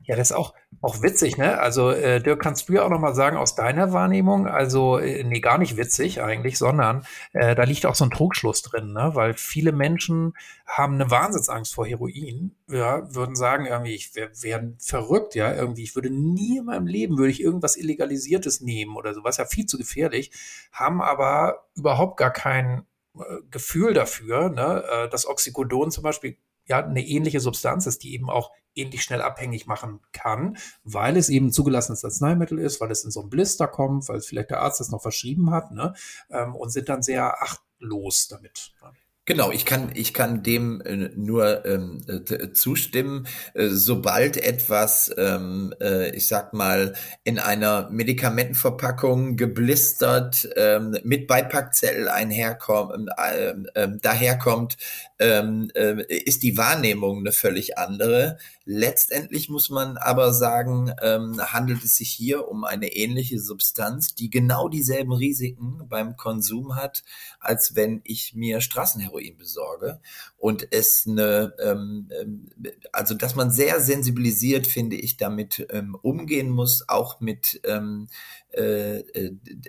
[0.06, 1.58] Ja, das ist auch, auch witzig, ne?
[1.58, 5.40] Also, äh, Dirk, kannst du ja auch nochmal sagen, aus deiner Wahrnehmung, also, äh, nee,
[5.40, 9.12] gar nicht witzig eigentlich, sondern äh, da liegt auch so ein Trugschluss drin, ne?
[9.14, 10.34] Weil viele Menschen
[10.66, 15.84] haben eine Wahnsinnsangst vor Heroin, ja, würden sagen, irgendwie, ich wäre wär verrückt, ja, irgendwie,
[15.84, 19.64] ich würde nie in meinem Leben, würde ich irgendwas Illegalisiertes nehmen oder sowas, ja, viel
[19.64, 20.32] zu gefährlich,
[20.70, 22.84] haben aber überhaupt gar kein
[23.18, 24.84] äh, Gefühl dafür, ne?
[24.90, 26.36] Äh, das Oxycodon zum Beispiel
[26.66, 31.28] ja eine ähnliche Substanz ist, die eben auch ähnlich schnell abhängig machen kann, weil es
[31.28, 34.80] eben zugelassenes Arzneimittel ist, weil es in so einen Blister kommt, weil vielleicht der Arzt
[34.80, 35.94] das noch verschrieben hat, ne?
[36.30, 38.72] Ähm, und sind dann sehr achtlos damit.
[38.82, 38.90] Ne?
[39.26, 43.26] Genau, ich kann, ich kann dem äh, nur ähm, äh, zustimmen.
[43.54, 52.10] Äh, sobald etwas, ähm, äh, ich sag mal, in einer Medikamentenverpackung geblistert ähm, mit Beipackzettel
[52.10, 54.76] einherkommt, ähm, ähm, daherkommt,
[55.18, 58.38] ähm, äh, ist die Wahrnehmung eine völlig andere.
[58.64, 64.30] Letztendlich muss man aber sagen, ähm, handelt es sich hier um eine ähnliche Substanz, die
[64.30, 67.04] genau dieselben Risiken beim Konsum hat,
[67.38, 70.00] als wenn ich mir Straßenheroin besorge.
[70.36, 72.46] Und es eine, ähm, ähm
[72.92, 78.14] also dass man sehr sensibilisiert, finde ich, damit ähm, umgehen muss, auch mit ähm, äh,
[78.14, 78.43] äh,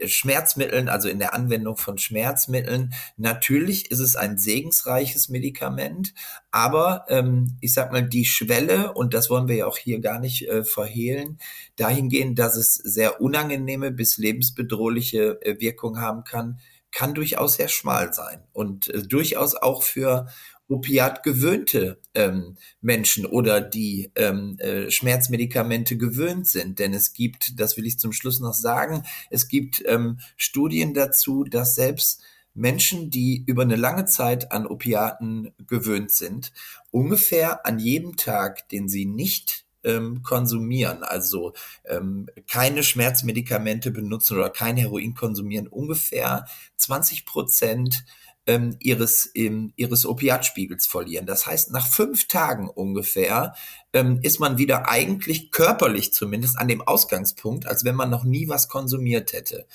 [0.06, 2.94] Schmerzmitteln, also in der Anwendung von Schmerzmitteln.
[3.18, 6.14] Natürlich ist es ein segensreiches Medikament,
[6.52, 10.20] aber ähm, ich sag mal, die Schwelle, und das wollen wir ja auch hier gar
[10.20, 11.38] nicht äh, verhehlen,
[11.76, 16.60] dahingehend, dass es sehr unangenehme bis lebensbedrohliche äh, Wirkung haben kann,
[16.92, 20.28] kann durchaus sehr schmal sein und äh, durchaus auch für
[20.68, 26.80] Opiat gewöhnte ähm, Menschen oder die ähm, äh, Schmerzmedikamente gewöhnt sind.
[26.80, 31.44] Denn es gibt, das will ich zum Schluss noch sagen, es gibt ähm, Studien dazu,
[31.44, 32.22] dass selbst
[32.56, 36.54] Menschen, die über eine lange Zeit an Opiaten gewöhnt sind,
[36.90, 41.54] ungefähr an jedem Tag, den sie nicht ähm, konsumieren, also
[41.86, 46.46] ähm, keine Schmerzmedikamente benutzen oder kein Heroin konsumieren, ungefähr
[46.78, 48.06] 20 Prozent
[48.48, 51.26] ähm, ihres, ähm, ihres Opiatspiegels verlieren.
[51.26, 53.56] Das heißt, nach fünf Tagen ungefähr
[53.94, 58.48] ähm, ist man wieder eigentlich körperlich zumindest an dem Ausgangspunkt, als wenn man noch nie
[58.48, 59.66] was konsumiert hätte.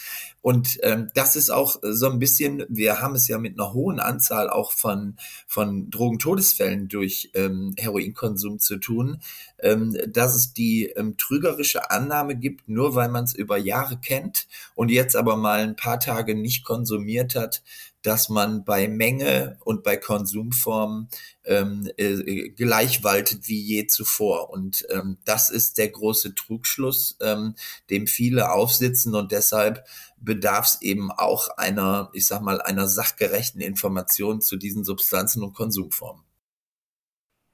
[0.42, 3.98] Und ähm, das ist auch so ein bisschen, wir haben es ja mit einer hohen
[3.98, 9.20] Anzahl auch von, von Drogentodesfällen durch ähm, Heroinkonsum zu tun,
[9.58, 14.46] ähm, dass es die ähm, trügerische Annahme gibt, nur weil man es über Jahre kennt
[14.74, 17.62] und jetzt aber mal ein paar Tage nicht konsumiert hat,
[18.02, 21.08] dass man bei Menge und bei Konsumformen
[21.44, 24.50] ähm, äh, gleich waltet wie je zuvor.
[24.50, 27.54] Und ähm, das ist der große Trugschluss, ähm,
[27.90, 29.86] dem viele aufsitzen und deshalb
[30.16, 35.54] bedarf es eben auch einer, ich sag mal, einer sachgerechten Information zu diesen Substanzen und
[35.54, 36.24] Konsumformen.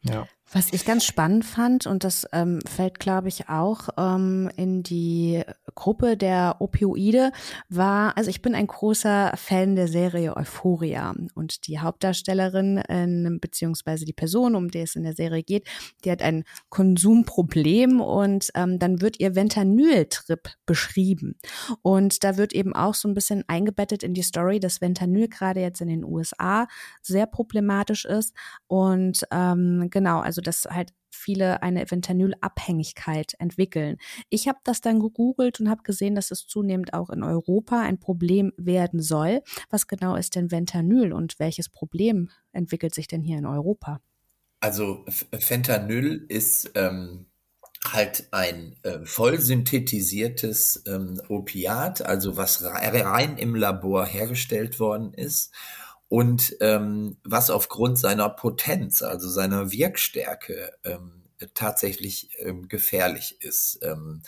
[0.03, 0.29] Ja.
[0.53, 5.43] Was ich ganz spannend fand, und das ähm, fällt, glaube ich, auch ähm, in die
[5.75, 7.33] Gruppe der Opioide,
[7.69, 14.05] war, also ich bin ein großer Fan der Serie Euphoria und die Hauptdarstellerin, äh, beziehungsweise
[14.05, 15.67] die Person, um die es in der Serie geht,
[16.05, 21.39] die hat ein Konsumproblem und ähm, dann wird ihr Ventanyl-Trip beschrieben.
[21.83, 25.61] Und da wird eben auch so ein bisschen eingebettet in die Story, dass Ventanyl gerade
[25.61, 26.69] jetzt in den USA
[27.03, 28.33] sehr problematisch ist
[28.69, 33.97] und ähm, genau, also also dass halt viele eine Fentanylabhängigkeit entwickeln.
[34.29, 37.99] Ich habe das dann gegoogelt und habe gesehen, dass es zunehmend auch in Europa ein
[37.99, 39.43] Problem werden soll.
[39.71, 44.01] Was genau ist denn Fentanyl und welches Problem entwickelt sich denn hier in Europa?
[44.61, 45.07] Also
[45.39, 47.27] Fentanyl ist ähm,
[47.87, 55.55] halt ein äh, voll ähm, Opiat, also was rein im Labor hergestellt worden ist
[56.09, 61.23] und ähm, was aufgrund seiner Potenz, also seiner Wirkstärke ähm,
[61.55, 63.81] tatsächlich ähm, gefährlich ist.
[63.83, 64.23] Ähm,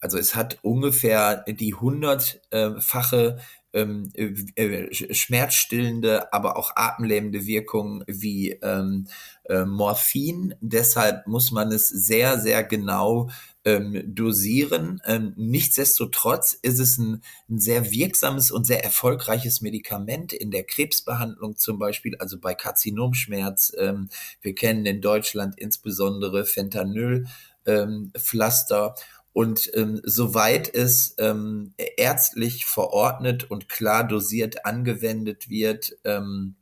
[0.00, 3.38] also es hat ungefähr die hundertfache
[3.72, 9.06] ähm, äh, schmerzstillende, aber auch atemlähmende Wirkung wie ähm,
[9.44, 10.54] äh, Morphin.
[10.60, 13.30] Deshalb muss man es sehr, sehr genau
[13.64, 15.00] ähm, dosieren.
[15.04, 21.56] Ähm, nichtsdestotrotz ist es ein, ein, sehr wirksames und sehr erfolgreiches Medikament in der Krebsbehandlung
[21.56, 23.72] zum Beispiel, also bei Karzinomschmerz.
[23.78, 24.08] Ähm,
[24.40, 28.94] wir kennen in Deutschland insbesondere Fentanyl-Pflaster.
[28.96, 29.02] Ähm,
[29.34, 36.56] und ähm, soweit es ähm, ärztlich verordnet und klar dosiert angewendet wird, ähm,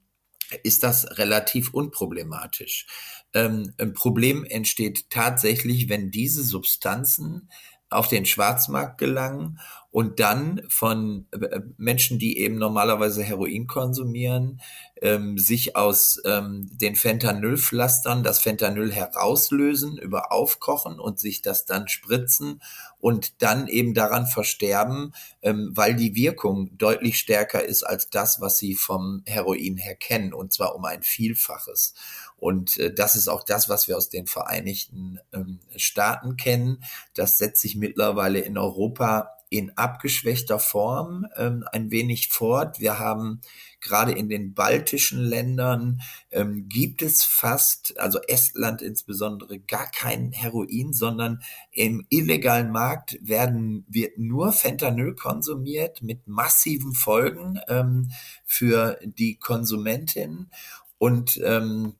[0.63, 2.87] ist das relativ unproblematisch.
[3.35, 7.49] Ähm, ein Problem entsteht tatsächlich, wenn diese Substanzen
[7.88, 9.59] auf den Schwarzmarkt gelangen
[9.90, 14.61] und dann von äh, Menschen, die eben normalerweise Heroin konsumieren,
[15.03, 21.88] ähm, sich aus ähm, den Fentanylpflastern das Fentanyl herauslösen, über Aufkochen und sich das dann
[21.88, 22.62] spritzen
[23.00, 28.59] und dann eben daran versterben, ähm, weil die Wirkung deutlich stärker ist als das, was
[28.59, 31.94] sie vom Heroin her kennen, und zwar um ein Vielfaches.
[32.37, 36.85] Und äh, das ist auch das, was wir aus den Vereinigten ähm, Staaten kennen.
[37.14, 42.81] Das setzt sich mittlerweile in Europa in abgeschwächter Form ähm, ein wenig fort.
[42.81, 43.41] Wir haben
[43.81, 50.93] gerade in den baltischen Ländern ähm, gibt es fast, also Estland insbesondere, gar kein Heroin,
[50.93, 58.11] sondern im illegalen Markt werden, wird nur Fentanyl konsumiert mit massiven Folgen ähm,
[58.45, 60.51] für die Konsumentin.
[60.99, 61.95] Und ähm,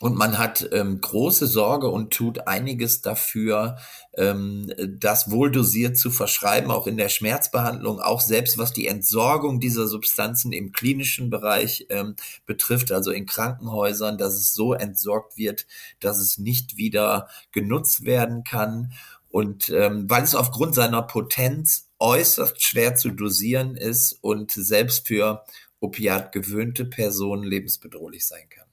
[0.00, 3.78] und man hat ähm, große Sorge und tut einiges dafür,
[4.16, 9.58] ähm, das wohl dosiert zu verschreiben, auch in der Schmerzbehandlung, auch selbst was die Entsorgung
[9.58, 12.14] dieser Substanzen im klinischen Bereich ähm,
[12.46, 15.66] betrifft, also in Krankenhäusern, dass es so entsorgt wird,
[15.98, 18.92] dass es nicht wieder genutzt werden kann.
[19.30, 25.44] Und ähm, weil es aufgrund seiner Potenz äußerst schwer zu dosieren ist und selbst für
[25.80, 28.67] opiat gewöhnte Personen lebensbedrohlich sein kann.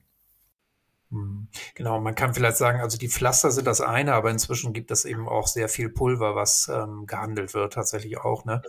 [1.12, 1.48] Hm.
[1.76, 5.06] Genau, man kann vielleicht sagen, also die Pflaster sind das eine, aber inzwischen gibt es
[5.06, 8.46] eben auch sehr viel Pulver, was ähm, gehandelt wird, tatsächlich auch.
[8.46, 8.64] Ne?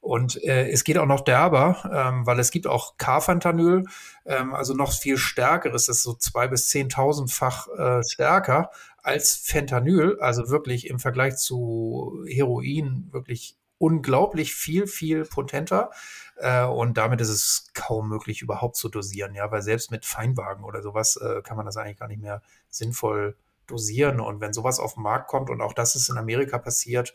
[0.00, 3.84] Und äh, es geht auch noch derber, ähm, weil es gibt auch Carfentanyl,
[4.24, 8.70] ähm, also noch viel stärkeres, das ist so zwei bis zehntausendfach äh, stärker
[9.02, 15.90] als Fentanyl, also wirklich im Vergleich zu Heroin wirklich unglaublich viel, viel potenter.
[16.36, 20.64] Äh, und damit ist es kaum möglich, überhaupt zu dosieren, ja, weil selbst mit Feinwagen
[20.64, 23.36] oder sowas äh, kann man das eigentlich gar nicht mehr sinnvoll
[23.66, 24.20] dosieren.
[24.20, 27.12] Und wenn sowas auf den Markt kommt und auch das ist in Amerika passiert,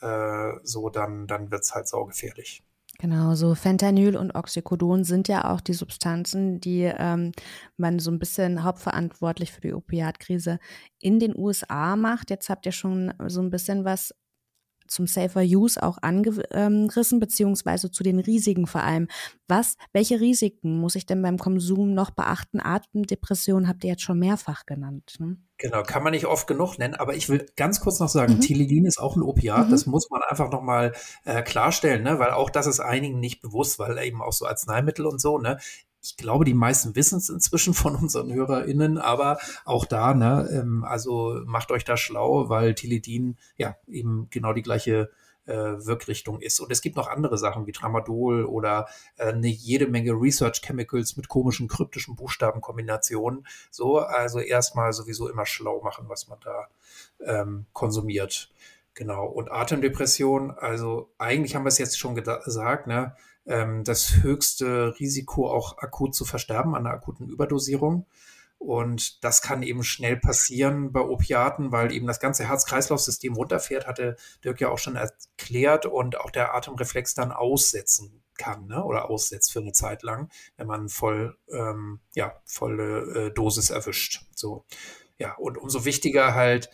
[0.00, 2.62] äh, so dann, dann wird es halt saugefährlich.
[3.00, 7.30] Genau, so Fentanyl und Oxycodon sind ja auch die Substanzen, die ähm,
[7.76, 10.58] man so ein bisschen hauptverantwortlich für die Opiatkrise
[10.98, 12.30] in den USA macht.
[12.30, 14.14] Jetzt habt ihr schon so ein bisschen was
[14.88, 19.08] zum Safer Use auch angerissen, beziehungsweise zu den Risiken vor allem.
[19.46, 22.60] Was, welche Risiken muss ich denn beim Konsum noch beachten?
[22.60, 25.14] Atemdepression habt ihr jetzt schon mehrfach genannt.
[25.18, 25.36] Ne?
[25.56, 28.40] Genau, kann man nicht oft genug nennen, aber ich will ganz kurz noch sagen, mhm.
[28.40, 29.70] Tilidin ist auch ein Opiat, mhm.
[29.70, 30.92] das muss man einfach nochmal
[31.24, 32.18] äh, klarstellen, ne?
[32.18, 35.58] weil auch das ist einigen nicht bewusst, weil eben auch so Arzneimittel und so, ne?
[36.00, 40.84] Ich glaube, die meisten wissen es inzwischen von unseren HörerInnen, aber auch da, ne, ähm,
[40.84, 45.10] also macht euch da schlau, weil Tilidin ja eben genau die gleiche
[45.48, 46.60] äh, Wirkrichtung ist.
[46.60, 51.16] Und es gibt noch andere Sachen wie Tramadol oder äh, eine jede Menge Research Chemicals
[51.16, 53.46] mit komischen kryptischen Buchstabenkombinationen.
[53.70, 56.68] So, also erstmal sowieso immer schlau machen, was man da
[57.24, 58.50] ähm, konsumiert.
[58.94, 59.26] Genau.
[59.26, 63.14] Und Atemdepression, also eigentlich haben wir es jetzt schon gesagt, ne?
[63.48, 68.06] Ähm, das höchste Risiko, auch akut zu versterben an einer akuten Überdosierung.
[68.58, 74.16] Und das kann eben schnell passieren bei Opiaten, weil eben das ganze Herz-Kreislauf-System runterfährt, hatte
[74.44, 78.84] Dirk ja auch schon erklärt, und auch der Atemreflex dann aussetzen kann ne?
[78.84, 84.24] oder aussetzt für eine Zeit lang, wenn man voll, ähm, ja, volle äh, Dosis erwischt.
[84.34, 84.64] So.
[85.18, 86.70] Ja, und umso wichtiger halt,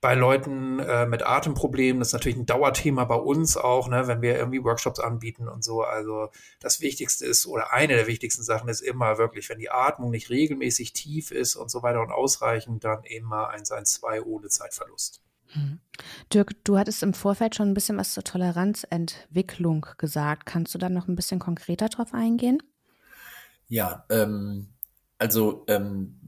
[0.00, 1.98] bei Leuten äh, mit Atemproblemen.
[2.00, 5.64] Das ist natürlich ein Dauerthema bei uns auch, ne, wenn wir irgendwie Workshops anbieten und
[5.64, 5.82] so.
[5.82, 6.30] Also
[6.60, 10.30] das Wichtigste ist oder eine der wichtigsten Sachen ist immer wirklich, wenn die Atmung nicht
[10.30, 15.20] regelmäßig tief ist und so weiter und ausreichend, dann immer 112 ohne Zeitverlust.
[15.48, 15.80] Hm.
[16.32, 20.46] Dirk, du hattest im Vorfeld schon ein bisschen was zur Toleranzentwicklung gesagt.
[20.46, 22.62] Kannst du da noch ein bisschen konkreter drauf eingehen?
[23.66, 24.68] Ja, ähm,
[25.18, 26.18] also ähm,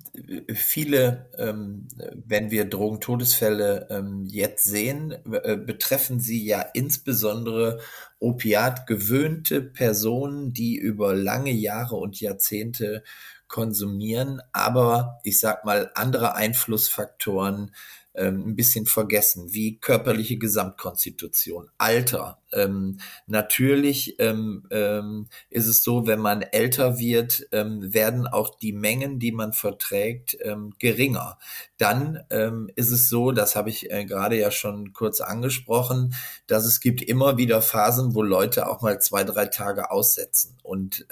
[0.52, 1.86] viele, ähm,
[2.26, 7.80] wenn wir Drogentodesfälle ähm, jetzt sehen, äh, betreffen sie ja insbesondere
[8.18, 13.04] opiatgewöhnte Personen, die über lange Jahre und Jahrzehnte
[13.46, 17.72] konsumieren, aber ich sag mal andere Einflussfaktoren
[18.14, 22.40] ähm, ein bisschen vergessen, wie körperliche Gesamtkonstitution, Alter.
[22.52, 28.72] Ähm, natürlich ähm, ähm, ist es so, wenn man älter wird, ähm, werden auch die
[28.72, 31.38] Mengen, die man verträgt, ähm, geringer.
[31.78, 32.20] Dann
[32.74, 36.14] ist es so, das habe ich äh, gerade ja schon kurz angesprochen,
[36.46, 40.58] dass es gibt immer wieder Phasen, wo Leute auch mal zwei, drei Tage aussetzen.
[40.62, 41.06] Und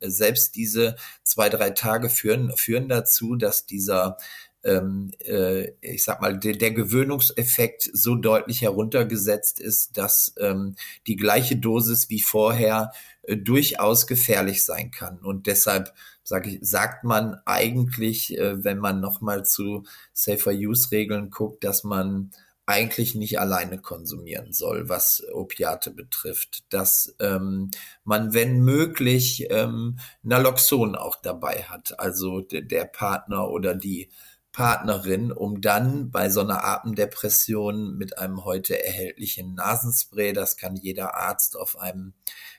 [0.00, 4.16] selbst diese zwei, drei Tage führen, führen dazu, dass dieser
[4.64, 11.16] ähm, äh, ich sag mal, de, der Gewöhnungseffekt so deutlich heruntergesetzt ist, dass ähm, die
[11.16, 15.18] gleiche Dosis wie vorher äh, durchaus gefährlich sein kann.
[15.18, 21.30] Und deshalb sag ich, sagt man eigentlich, äh, wenn man nochmal zu Safer Use Regeln
[21.30, 22.30] guckt, dass man
[22.64, 27.70] eigentlich nicht alleine konsumieren soll, was Opiate betrifft, dass ähm,
[28.04, 34.10] man, wenn möglich, ähm, Naloxon auch dabei hat, also der Partner oder die
[34.52, 41.14] Partnerin, um dann bei so einer Atemdepression mit einem heute erhältlichen Nasenspray, das kann jeder
[41.14, 42.12] Arzt auf einem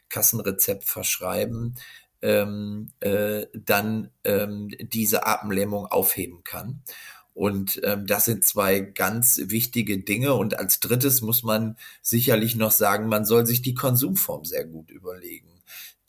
[0.09, 1.75] Kassenrezept verschreiben,
[2.21, 6.81] ähm, äh, dann ähm, diese Atemlähmung aufheben kann.
[7.33, 10.35] Und ähm, das sind zwei ganz wichtige Dinge.
[10.35, 14.91] Und als drittes muss man sicherlich noch sagen, man soll sich die Konsumform sehr gut
[14.91, 15.52] überlegen.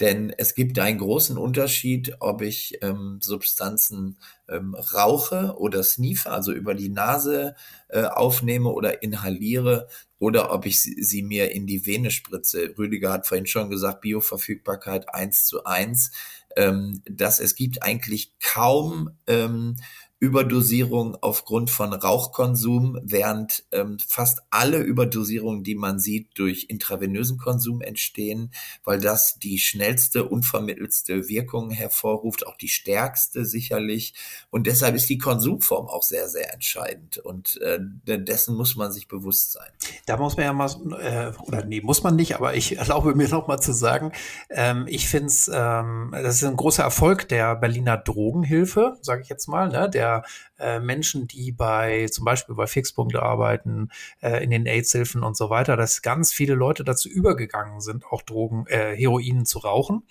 [0.01, 6.53] Denn es gibt einen großen Unterschied, ob ich ähm, Substanzen ähm, rauche oder sniefe, also
[6.53, 7.55] über die Nase
[7.89, 9.87] äh, aufnehme oder inhaliere,
[10.19, 12.75] oder ob ich sie, sie, mir in die Vene spritze.
[12.79, 16.13] Rüdiger hat vorhin schon gesagt, Bioverfügbarkeit eins zu eins.
[16.57, 19.77] Ähm, dass es gibt eigentlich kaum ähm,
[20.25, 27.83] Überdosierung aufgrund von Rauchkonsum, während ähm, fast alle Überdosierungen, die man sieht, durch intravenösen Konsum
[27.83, 28.53] entstehen,
[28.85, 34.15] weil das die schnellste, unvermittelste Wirkung hervorruft, auch die stärkste sicherlich.
[34.51, 37.19] Und deshalb ist die Konsumform auch sehr, sehr entscheidend.
[37.19, 39.69] Und äh, dessen muss man sich bewusst sein.
[40.07, 40.71] Da muss man ja mal,
[41.01, 44.13] äh, oder nee, muss man nicht, aber ich erlaube mir noch mal zu sagen,
[44.49, 49.29] ähm, ich finde es, ähm, das ist ein großer Erfolg der Berliner Drogenhilfe, sage ich
[49.29, 49.91] jetzt mal, ne?
[49.91, 50.14] der
[50.59, 53.89] äh, Menschen, die bei zum Beispiel bei Fixpunkte arbeiten,
[54.21, 58.23] äh, in den AIDS-Hilfen und so weiter, dass ganz viele Leute dazu übergegangen sind, auch
[58.23, 60.05] Drogen, äh, Heroin zu rauchen.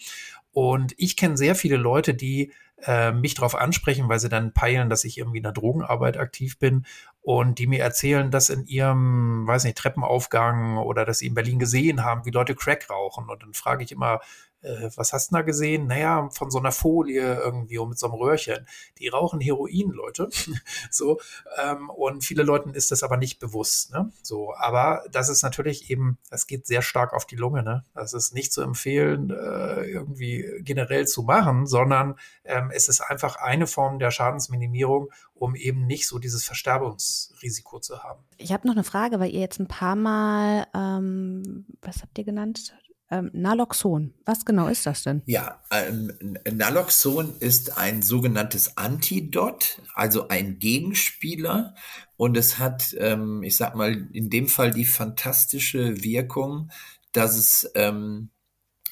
[0.52, 2.52] Und ich kenne sehr viele Leute, die
[2.86, 6.60] äh, mich darauf ansprechen, weil sie dann peilen, dass ich irgendwie in der Drogenarbeit aktiv
[6.60, 6.86] bin
[7.22, 11.60] und die mir erzählen, dass in ihrem, weiß nicht, Treppenaufgang oder dass sie in Berlin
[11.60, 13.30] gesehen haben, wie Leute Crack rauchen.
[13.30, 14.20] Und dann frage ich immer,
[14.64, 15.88] äh, was hast du da gesehen?
[15.88, 18.66] Naja, von so einer Folie irgendwie und mit so einem Röhrchen.
[19.00, 20.30] Die rauchen Heroin, Leute.
[20.90, 21.20] so,
[21.62, 24.12] ähm, und viele Leuten ist das aber nicht bewusst, ne?
[24.22, 27.84] So, aber das ist natürlich eben, das geht sehr stark auf die Lunge, ne?
[27.94, 33.36] Das ist nicht zu empfehlen, äh, irgendwie generell zu machen, sondern ähm, es ist einfach
[33.36, 38.24] eine Form der Schadensminimierung, um eben nicht so dieses Versterbungsrisiko zu haben.
[38.38, 42.24] Ich habe noch eine Frage, weil ihr jetzt ein paar Mal, ähm, was habt ihr
[42.24, 42.74] genannt?
[43.14, 44.12] Ähm, Naloxon.
[44.26, 45.22] Was genau ist das denn?
[45.28, 46.12] Ja, ähm,
[46.52, 51.76] Naloxon ist ein sogenanntes Antidot, also ein Gegenspieler.
[52.18, 56.72] Und es hat, ähm, ich sag mal, in dem Fall die fantastische Wirkung,
[57.12, 58.30] dass es ähm,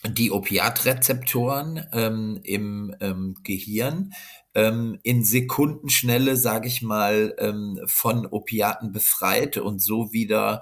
[0.08, 4.14] die Opiatrezeptoren ähm, im ähm, Gehirn
[4.54, 10.62] ähm, in Sekundenschnelle, sage ich mal, ähm, von Opiaten befreit und so wieder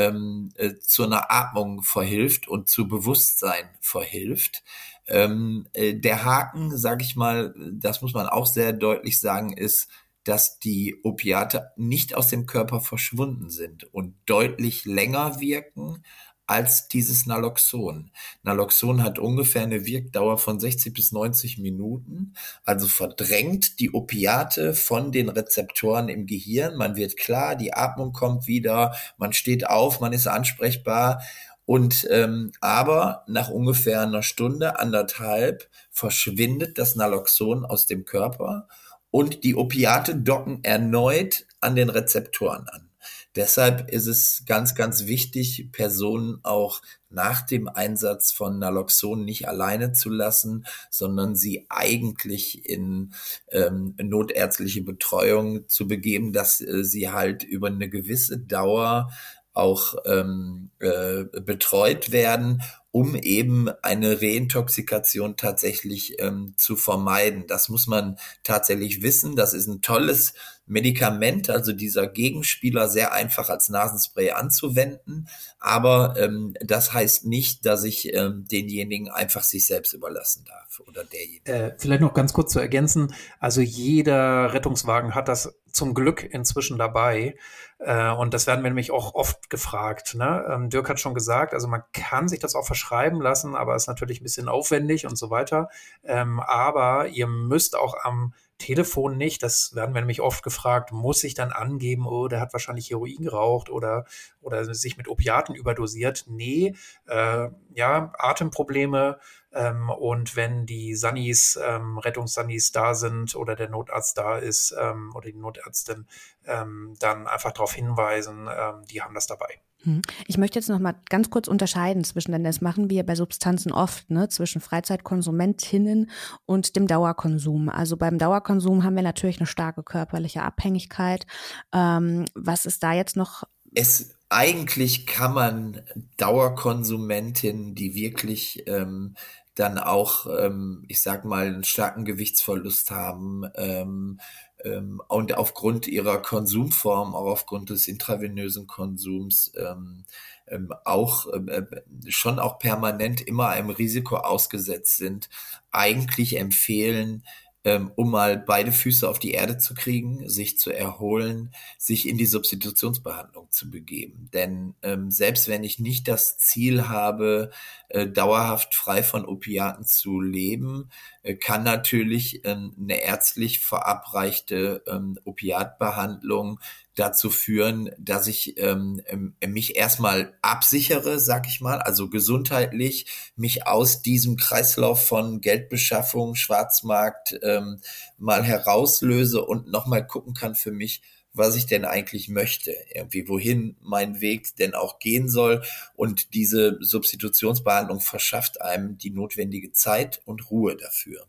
[0.00, 4.62] ähm, äh, zu einer Atmung verhilft und zu Bewusstsein verhilft.
[5.06, 9.88] Ähm, äh, der Haken, sage ich mal, das muss man auch sehr deutlich sagen, ist,
[10.24, 16.02] dass die Opiate nicht aus dem Körper verschwunden sind und deutlich länger wirken
[16.50, 18.10] als dieses Naloxon.
[18.42, 22.34] Naloxon hat ungefähr eine Wirkdauer von 60 bis 90 Minuten,
[22.64, 26.76] also verdrängt die Opiate von den Rezeptoren im Gehirn.
[26.76, 31.22] Man wird klar, die Atmung kommt wieder, man steht auf, man ist ansprechbar.
[31.66, 38.66] Und ähm, aber nach ungefähr einer Stunde, anderthalb, verschwindet das Naloxon aus dem Körper
[39.12, 42.89] und die Opiate docken erneut an den Rezeptoren an.
[43.36, 49.92] Deshalb ist es ganz, ganz wichtig, Personen auch nach dem Einsatz von Naloxon nicht alleine
[49.92, 53.12] zu lassen, sondern sie eigentlich in
[53.50, 59.10] ähm, notärztliche Betreuung zu begeben, dass äh, sie halt über eine gewisse Dauer
[59.52, 62.62] auch ähm, äh, betreut werden,
[62.92, 67.46] um eben eine Reintoxikation tatsächlich ähm, zu vermeiden.
[67.46, 69.36] Das muss man tatsächlich wissen.
[69.36, 70.34] Das ist ein tolles
[70.70, 75.28] Medikament, also dieser Gegenspieler, sehr einfach als Nasenspray anzuwenden.
[75.58, 81.04] Aber ähm, das heißt nicht, dass ich ähm, denjenigen einfach sich selbst überlassen darf oder
[81.04, 81.52] derjenige.
[81.52, 83.12] Äh, vielleicht noch ganz kurz zu ergänzen.
[83.40, 87.36] Also jeder Rettungswagen hat das zum Glück inzwischen dabei.
[87.78, 90.14] Äh, und das werden wir nämlich auch oft gefragt.
[90.14, 90.44] Ne?
[90.48, 93.88] Ähm, Dirk hat schon gesagt, also man kann sich das auch verschreiben lassen, aber ist
[93.88, 95.68] natürlich ein bisschen aufwendig und so weiter.
[96.04, 99.42] Ähm, aber ihr müsst auch am Telefon nicht.
[99.42, 103.24] Das werden wir nämlich oft gefragt, muss ich dann angeben, oh, der hat wahrscheinlich Heroin
[103.24, 104.04] geraucht oder,
[104.40, 106.26] oder sich mit Opiaten überdosiert.
[106.28, 106.76] Nee,
[107.08, 109.18] äh, ja, Atemprobleme.
[109.52, 115.12] Ähm, und wenn die Sunnis, ähm, Rettungssunnis da sind oder der Notarzt da ist ähm,
[115.16, 116.06] oder die Notärztin,
[116.44, 119.60] ähm, dann einfach darauf hinweisen, ähm, die haben das dabei.
[119.84, 120.02] Hm.
[120.26, 123.72] Ich möchte jetzt noch mal ganz kurz unterscheiden zwischen, denn das machen wir bei Substanzen
[123.72, 126.10] oft, ne, zwischen Freizeitkonsumentinnen
[126.46, 127.68] und dem Dauerkonsum.
[127.68, 131.26] Also beim Dauerkonsum haben wir natürlich eine starke körperliche Abhängigkeit.
[131.72, 133.44] Ähm, was ist da jetzt noch?
[133.74, 135.82] Es eigentlich kann man
[136.16, 139.14] Dauerkonsumentinnen, die wirklich ähm,
[139.54, 144.20] dann auch, ähm, ich sag mal, einen starken Gewichtsverlust haben, ähm,
[144.64, 150.04] ähm, und aufgrund ihrer Konsumform, auch aufgrund des intravenösen Konsums, ähm,
[150.46, 151.62] ähm, auch ähm, äh,
[152.08, 155.28] schon auch permanent immer einem Risiko ausgesetzt sind,
[155.70, 157.24] eigentlich empfehlen,
[157.64, 162.16] ähm, um mal beide Füße auf die Erde zu kriegen, sich zu erholen, sich in
[162.16, 164.30] die Substitutionsbehandlung zu begeben.
[164.32, 167.50] Denn ähm, selbst wenn ich nicht das Ziel habe,
[167.88, 170.90] äh, dauerhaft frei von Opiaten zu leben,
[171.22, 176.60] äh, kann natürlich ähm, eine ärztlich verabreichte ähm, Opiatbehandlung
[176.96, 183.66] dazu führen, dass ich ähm, ähm, mich erstmal absichere, sag ich mal, also gesundheitlich mich
[183.66, 187.80] aus diesem Kreislauf von Geldbeschaffung, Schwarzmarkt ähm,
[188.18, 193.76] mal herauslöse und nochmal gucken kann für mich, was ich denn eigentlich möchte, irgendwie wohin
[193.80, 195.62] mein Weg denn auch gehen soll.
[195.94, 201.26] Und diese Substitutionsbehandlung verschafft einem die notwendige Zeit und Ruhe dafür,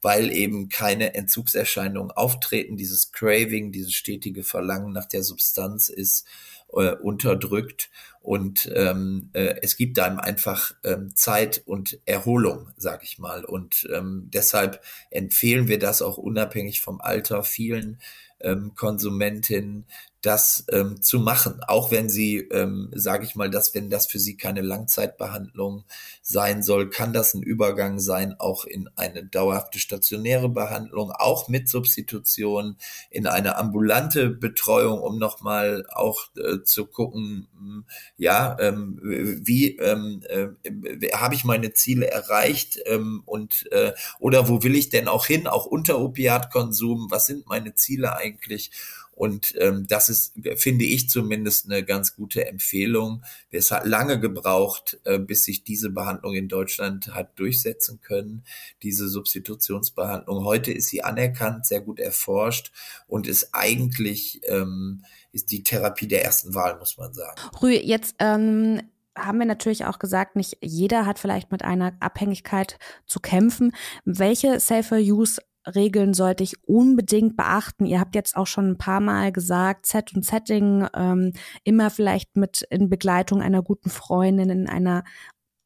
[0.00, 2.76] weil eben keine Entzugserscheinungen auftreten.
[2.76, 6.26] Dieses Craving, dieses stetige Verlangen nach der Substanz ist
[6.72, 7.90] äh, unterdrückt
[8.22, 13.44] und ähm, äh, es gibt einem einfach ähm, Zeit und Erholung, sag ich mal.
[13.44, 14.80] Und ähm, deshalb
[15.10, 17.98] empfehlen wir das auch unabhängig vom Alter vielen
[18.42, 19.84] ähm, Konsumentin
[20.22, 24.20] das ähm, zu machen, auch wenn sie, ähm, sage ich mal, dass wenn das für
[24.20, 25.84] sie keine Langzeitbehandlung
[26.22, 31.68] sein soll, kann das ein Übergang sein, auch in eine dauerhafte stationäre Behandlung, auch mit
[31.68, 32.76] Substitution,
[33.10, 37.84] in eine ambulante Betreuung, um nochmal auch äh, zu gucken, hm,
[38.16, 44.62] ja, ähm, wie ähm, äh, habe ich meine Ziele erreicht ähm, und äh, oder wo
[44.62, 48.70] will ich denn auch hin, auch unter Opiatkonsum, was sind meine Ziele eigentlich?
[49.12, 53.22] Und ähm, das ist, finde ich zumindest, eine ganz gute Empfehlung.
[53.50, 58.42] Es hat lange gebraucht, äh, bis sich diese Behandlung in Deutschland hat durchsetzen können,
[58.82, 60.44] diese Substitutionsbehandlung.
[60.44, 62.72] Heute ist sie anerkannt, sehr gut erforscht
[63.06, 67.40] und ist eigentlich ähm, ist die Therapie der ersten Wahl, muss man sagen.
[67.62, 68.82] Rü, jetzt ähm,
[69.16, 73.74] haben wir natürlich auch gesagt, nicht jeder hat vielleicht mit einer Abhängigkeit zu kämpfen.
[74.04, 77.86] Welche Safer Use Regeln sollte ich unbedingt beachten?
[77.86, 81.32] Ihr habt jetzt auch schon ein paar Mal gesagt, Set und Setting, ähm,
[81.64, 85.04] immer vielleicht mit in Begleitung einer guten Freundin, in einer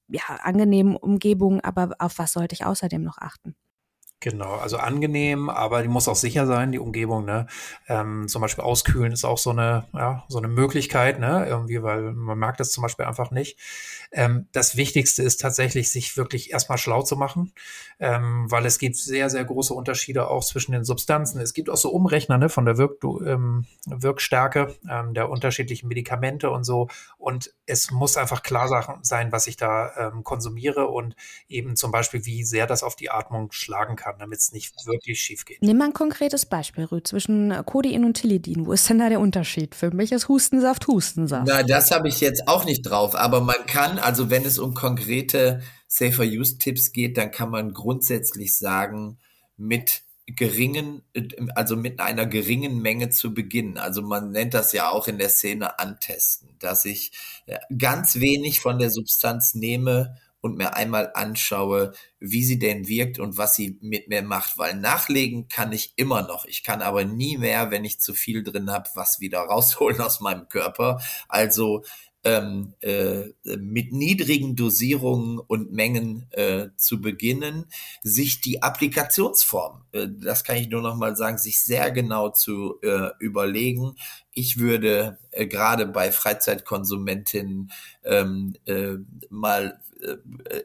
[0.09, 3.55] ja, angenehmen Umgebung, aber auf was sollte ich außerdem noch achten?
[4.21, 7.47] Genau, also angenehm, aber die muss auch sicher sein, die Umgebung, ne?
[7.87, 11.45] Ähm, zum Beispiel auskühlen ist auch so eine, ja, so eine Möglichkeit, ne?
[11.47, 13.59] Irgendwie, weil man merkt das zum Beispiel einfach nicht.
[14.13, 17.53] Ähm, das Wichtigste ist tatsächlich, sich wirklich erstmal schlau zu machen,
[18.01, 21.39] ähm, weil es gibt sehr, sehr große Unterschiede auch zwischen den Substanzen.
[21.41, 26.51] Es gibt auch so Umrechner ne, von der Wirk ähm, Wirkstärke ähm, der unterschiedlichen Medikamente
[26.51, 26.89] und so.
[27.19, 31.15] Und es muss einfach klar sein, was ich da ähm, konsumiere und
[31.49, 35.21] eben zum Beispiel, wie sehr das auf die Atmung schlagen kann, damit es nicht wirklich
[35.21, 35.63] schief geht.
[35.63, 38.67] Nimm mal ein konkretes Beispiel, Rü, zwischen Codein und Tilidin.
[38.67, 39.75] Wo ist denn da der Unterschied?
[39.75, 41.47] Für mich ist Hustensaft Hustensaft.
[41.47, 44.75] Na, das habe ich jetzt auch nicht drauf, aber man kann also wenn es um
[44.75, 49.19] konkrete Safer-Use-Tipps geht, dann kann man grundsätzlich sagen,
[49.57, 51.03] mit geringen,
[51.55, 53.79] also mit einer geringen Menge zu beginnen.
[53.79, 57.13] Also man nennt das ja auch in der Szene antesten, dass ich
[57.47, 60.17] äh, ganz wenig von der Substanz nehme
[60.47, 64.75] und mir einmal anschaue, wie sie denn wirkt und was sie mit mir macht, weil
[64.75, 66.47] nachlegen kann ich immer noch.
[66.47, 70.21] Ich kann aber nie mehr, wenn ich zu viel drin habe, was wieder rausholen aus
[70.21, 71.01] meinem Körper.
[71.29, 71.83] Also
[72.27, 77.67] ähm, äh, mit niedrigen Dosierungen und Mengen äh, zu beginnen,
[78.03, 82.81] sich die Applikationsform, äh, das kann ich nur noch mal sagen, sich sehr genau zu
[82.83, 83.95] äh, überlegen.
[84.39, 87.73] Ich würde äh, gerade bei Freizeitkonsumentinnen
[88.05, 88.97] ähm, äh,
[89.31, 90.17] mal äh,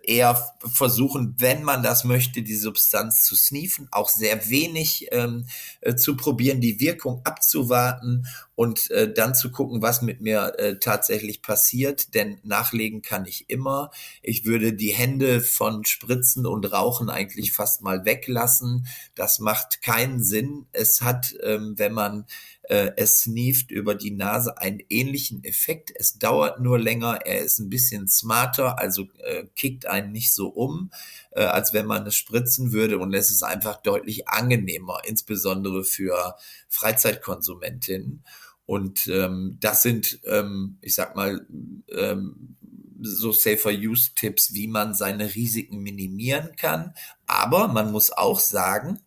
[0.04, 0.38] eher
[0.74, 5.46] versuchen, wenn man das möchte, die Substanz zu sniefen, auch sehr wenig ähm,
[5.80, 10.80] äh, zu probieren, die Wirkung abzuwarten und äh, dann zu gucken, was mit mir äh,
[10.80, 13.92] tatsächlich passiert, denn nachlegen kann ich immer.
[14.22, 18.86] Ich würde die Hände von Spritzen und Rauchen eigentlich fast mal weglassen.
[19.16, 20.66] Das macht keinen Sinn.
[20.74, 22.26] Es hat, ähm, wenn man
[22.72, 25.92] äh, es sneeft über die Nase einen ähnlichen Effekt.
[25.94, 30.48] Es dauert nur länger, er ist ein bisschen smarter, also äh, kickt einen nicht so
[30.48, 30.90] um,
[31.32, 36.38] äh, als wenn man es spritzen würde und es ist einfach deutlich angenehmer, insbesondere für
[36.70, 38.24] Freizeitkonsumentinnen.
[38.66, 41.46] Und ähm, das sind, ähm, ich sag mal,
[41.90, 42.56] ähm,
[43.02, 46.94] so Safer Use Tipps, wie man seine Risiken minimieren kann.
[47.26, 49.02] Aber man muss auch sagen,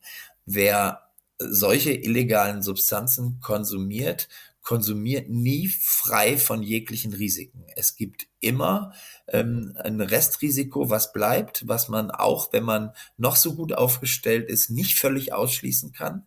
[0.44, 1.03] wer
[1.38, 4.28] solche illegalen Substanzen konsumiert,
[4.62, 7.64] konsumiert nie frei von jeglichen Risiken.
[7.76, 8.94] Es gibt immer
[9.28, 14.70] ähm, ein Restrisiko, was bleibt, was man auch, wenn man noch so gut aufgestellt ist,
[14.70, 16.24] nicht völlig ausschließen kann.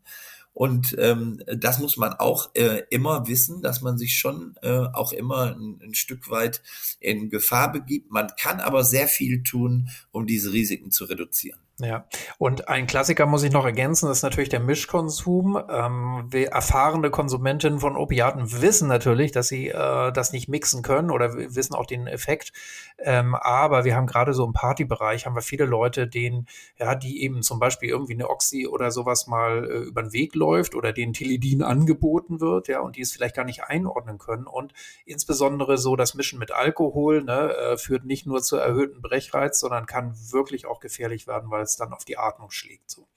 [0.54, 5.14] Und ähm, das muss man auch äh, immer wissen, dass man sich schon äh, auch
[5.14, 6.64] immer ein, ein Stück weit
[7.00, 8.12] in Gefahr begibt.
[8.12, 11.60] Man kann aber sehr viel tun, um diese Risiken zu reduzieren.
[11.80, 12.08] Ja,
[12.40, 15.62] und ein Klassiker muss ich noch ergänzen, ist natürlich der Mischkonsum.
[15.70, 21.36] Ähm, erfahrene Konsumentinnen von Opiaten wissen natürlich, dass sie äh, das nicht mixen können oder
[21.36, 22.52] wissen auch den Effekt.
[22.98, 26.48] Ähm, aber wir haben gerade so im Partybereich haben wir viele Leute, denen,
[26.80, 30.34] ja, die eben zum Beispiel irgendwie eine Oxy oder sowas mal äh, über den Weg
[30.34, 34.48] läuft oder denen Tilidin angeboten wird, ja, und die es vielleicht gar nicht einordnen können.
[34.48, 34.74] Und
[35.06, 39.86] insbesondere so das Mischen mit Alkohol ne, äh, führt nicht nur zu erhöhten Brechreiz, sondern
[39.86, 42.90] kann wirklich auch gefährlich werden, weil es dann auf die Atmung schlägt.
[42.90, 43.08] So.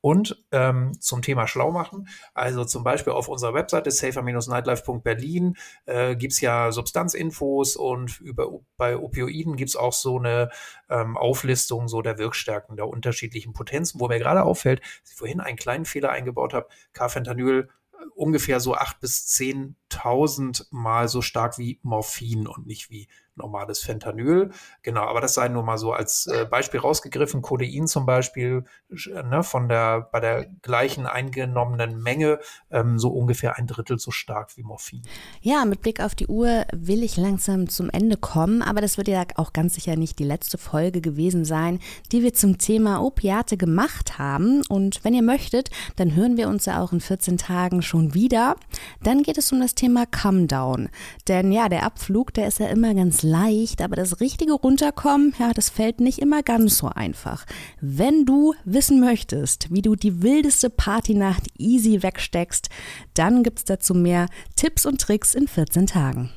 [0.00, 5.56] Und ähm, zum Thema schlau machen, also zum Beispiel auf unserer Webseite safer-nightlife.berlin
[5.86, 10.50] äh, gibt es ja Substanzinfos und über, bei Opioiden gibt es auch so eine
[10.88, 15.40] ähm, Auflistung so der Wirkstärken der unterschiedlichen Potenzen, wo mir gerade auffällt, dass ich vorhin
[15.40, 21.58] einen kleinen Fehler eingebaut habe, Carfentanyl äh, ungefähr so acht bis zehntausend Mal so stark
[21.58, 23.08] wie Morphin und nicht wie
[23.40, 24.50] normales Fentanyl.
[24.82, 27.42] Genau, aber das sei nur mal so als äh, Beispiel rausgegriffen.
[27.42, 32.38] Codein zum Beispiel ne, von der bei der gleichen eingenommenen Menge
[32.70, 35.02] ähm, so ungefähr ein Drittel so stark wie Morphin.
[35.40, 39.08] Ja, mit Blick auf die Uhr will ich langsam zum Ende kommen, aber das wird
[39.08, 41.80] ja auch ganz sicher nicht die letzte Folge gewesen sein,
[42.12, 44.62] die wir zum Thema Opiate gemacht haben.
[44.68, 48.56] Und wenn ihr möchtet, dann hören wir uns ja auch in 14 Tagen schon wieder.
[49.02, 50.88] Dann geht es um das Thema Come Down.
[51.28, 55.52] Denn ja, der Abflug, der ist ja immer ganz leicht, aber das richtige Runterkommen, ja,
[55.52, 57.46] das fällt nicht immer ganz so einfach.
[57.80, 62.68] Wenn du wissen möchtest, wie du die wildeste Partynacht easy wegsteckst,
[63.14, 64.26] dann gibt's dazu mehr
[64.56, 66.30] Tipps und Tricks in 14 Tagen.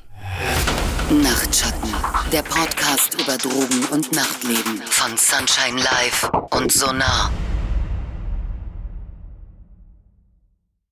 [1.10, 1.92] Nachtschatten,
[2.32, 7.30] der Podcast über Drogen und Nachtleben von Sunshine Live und Sonar.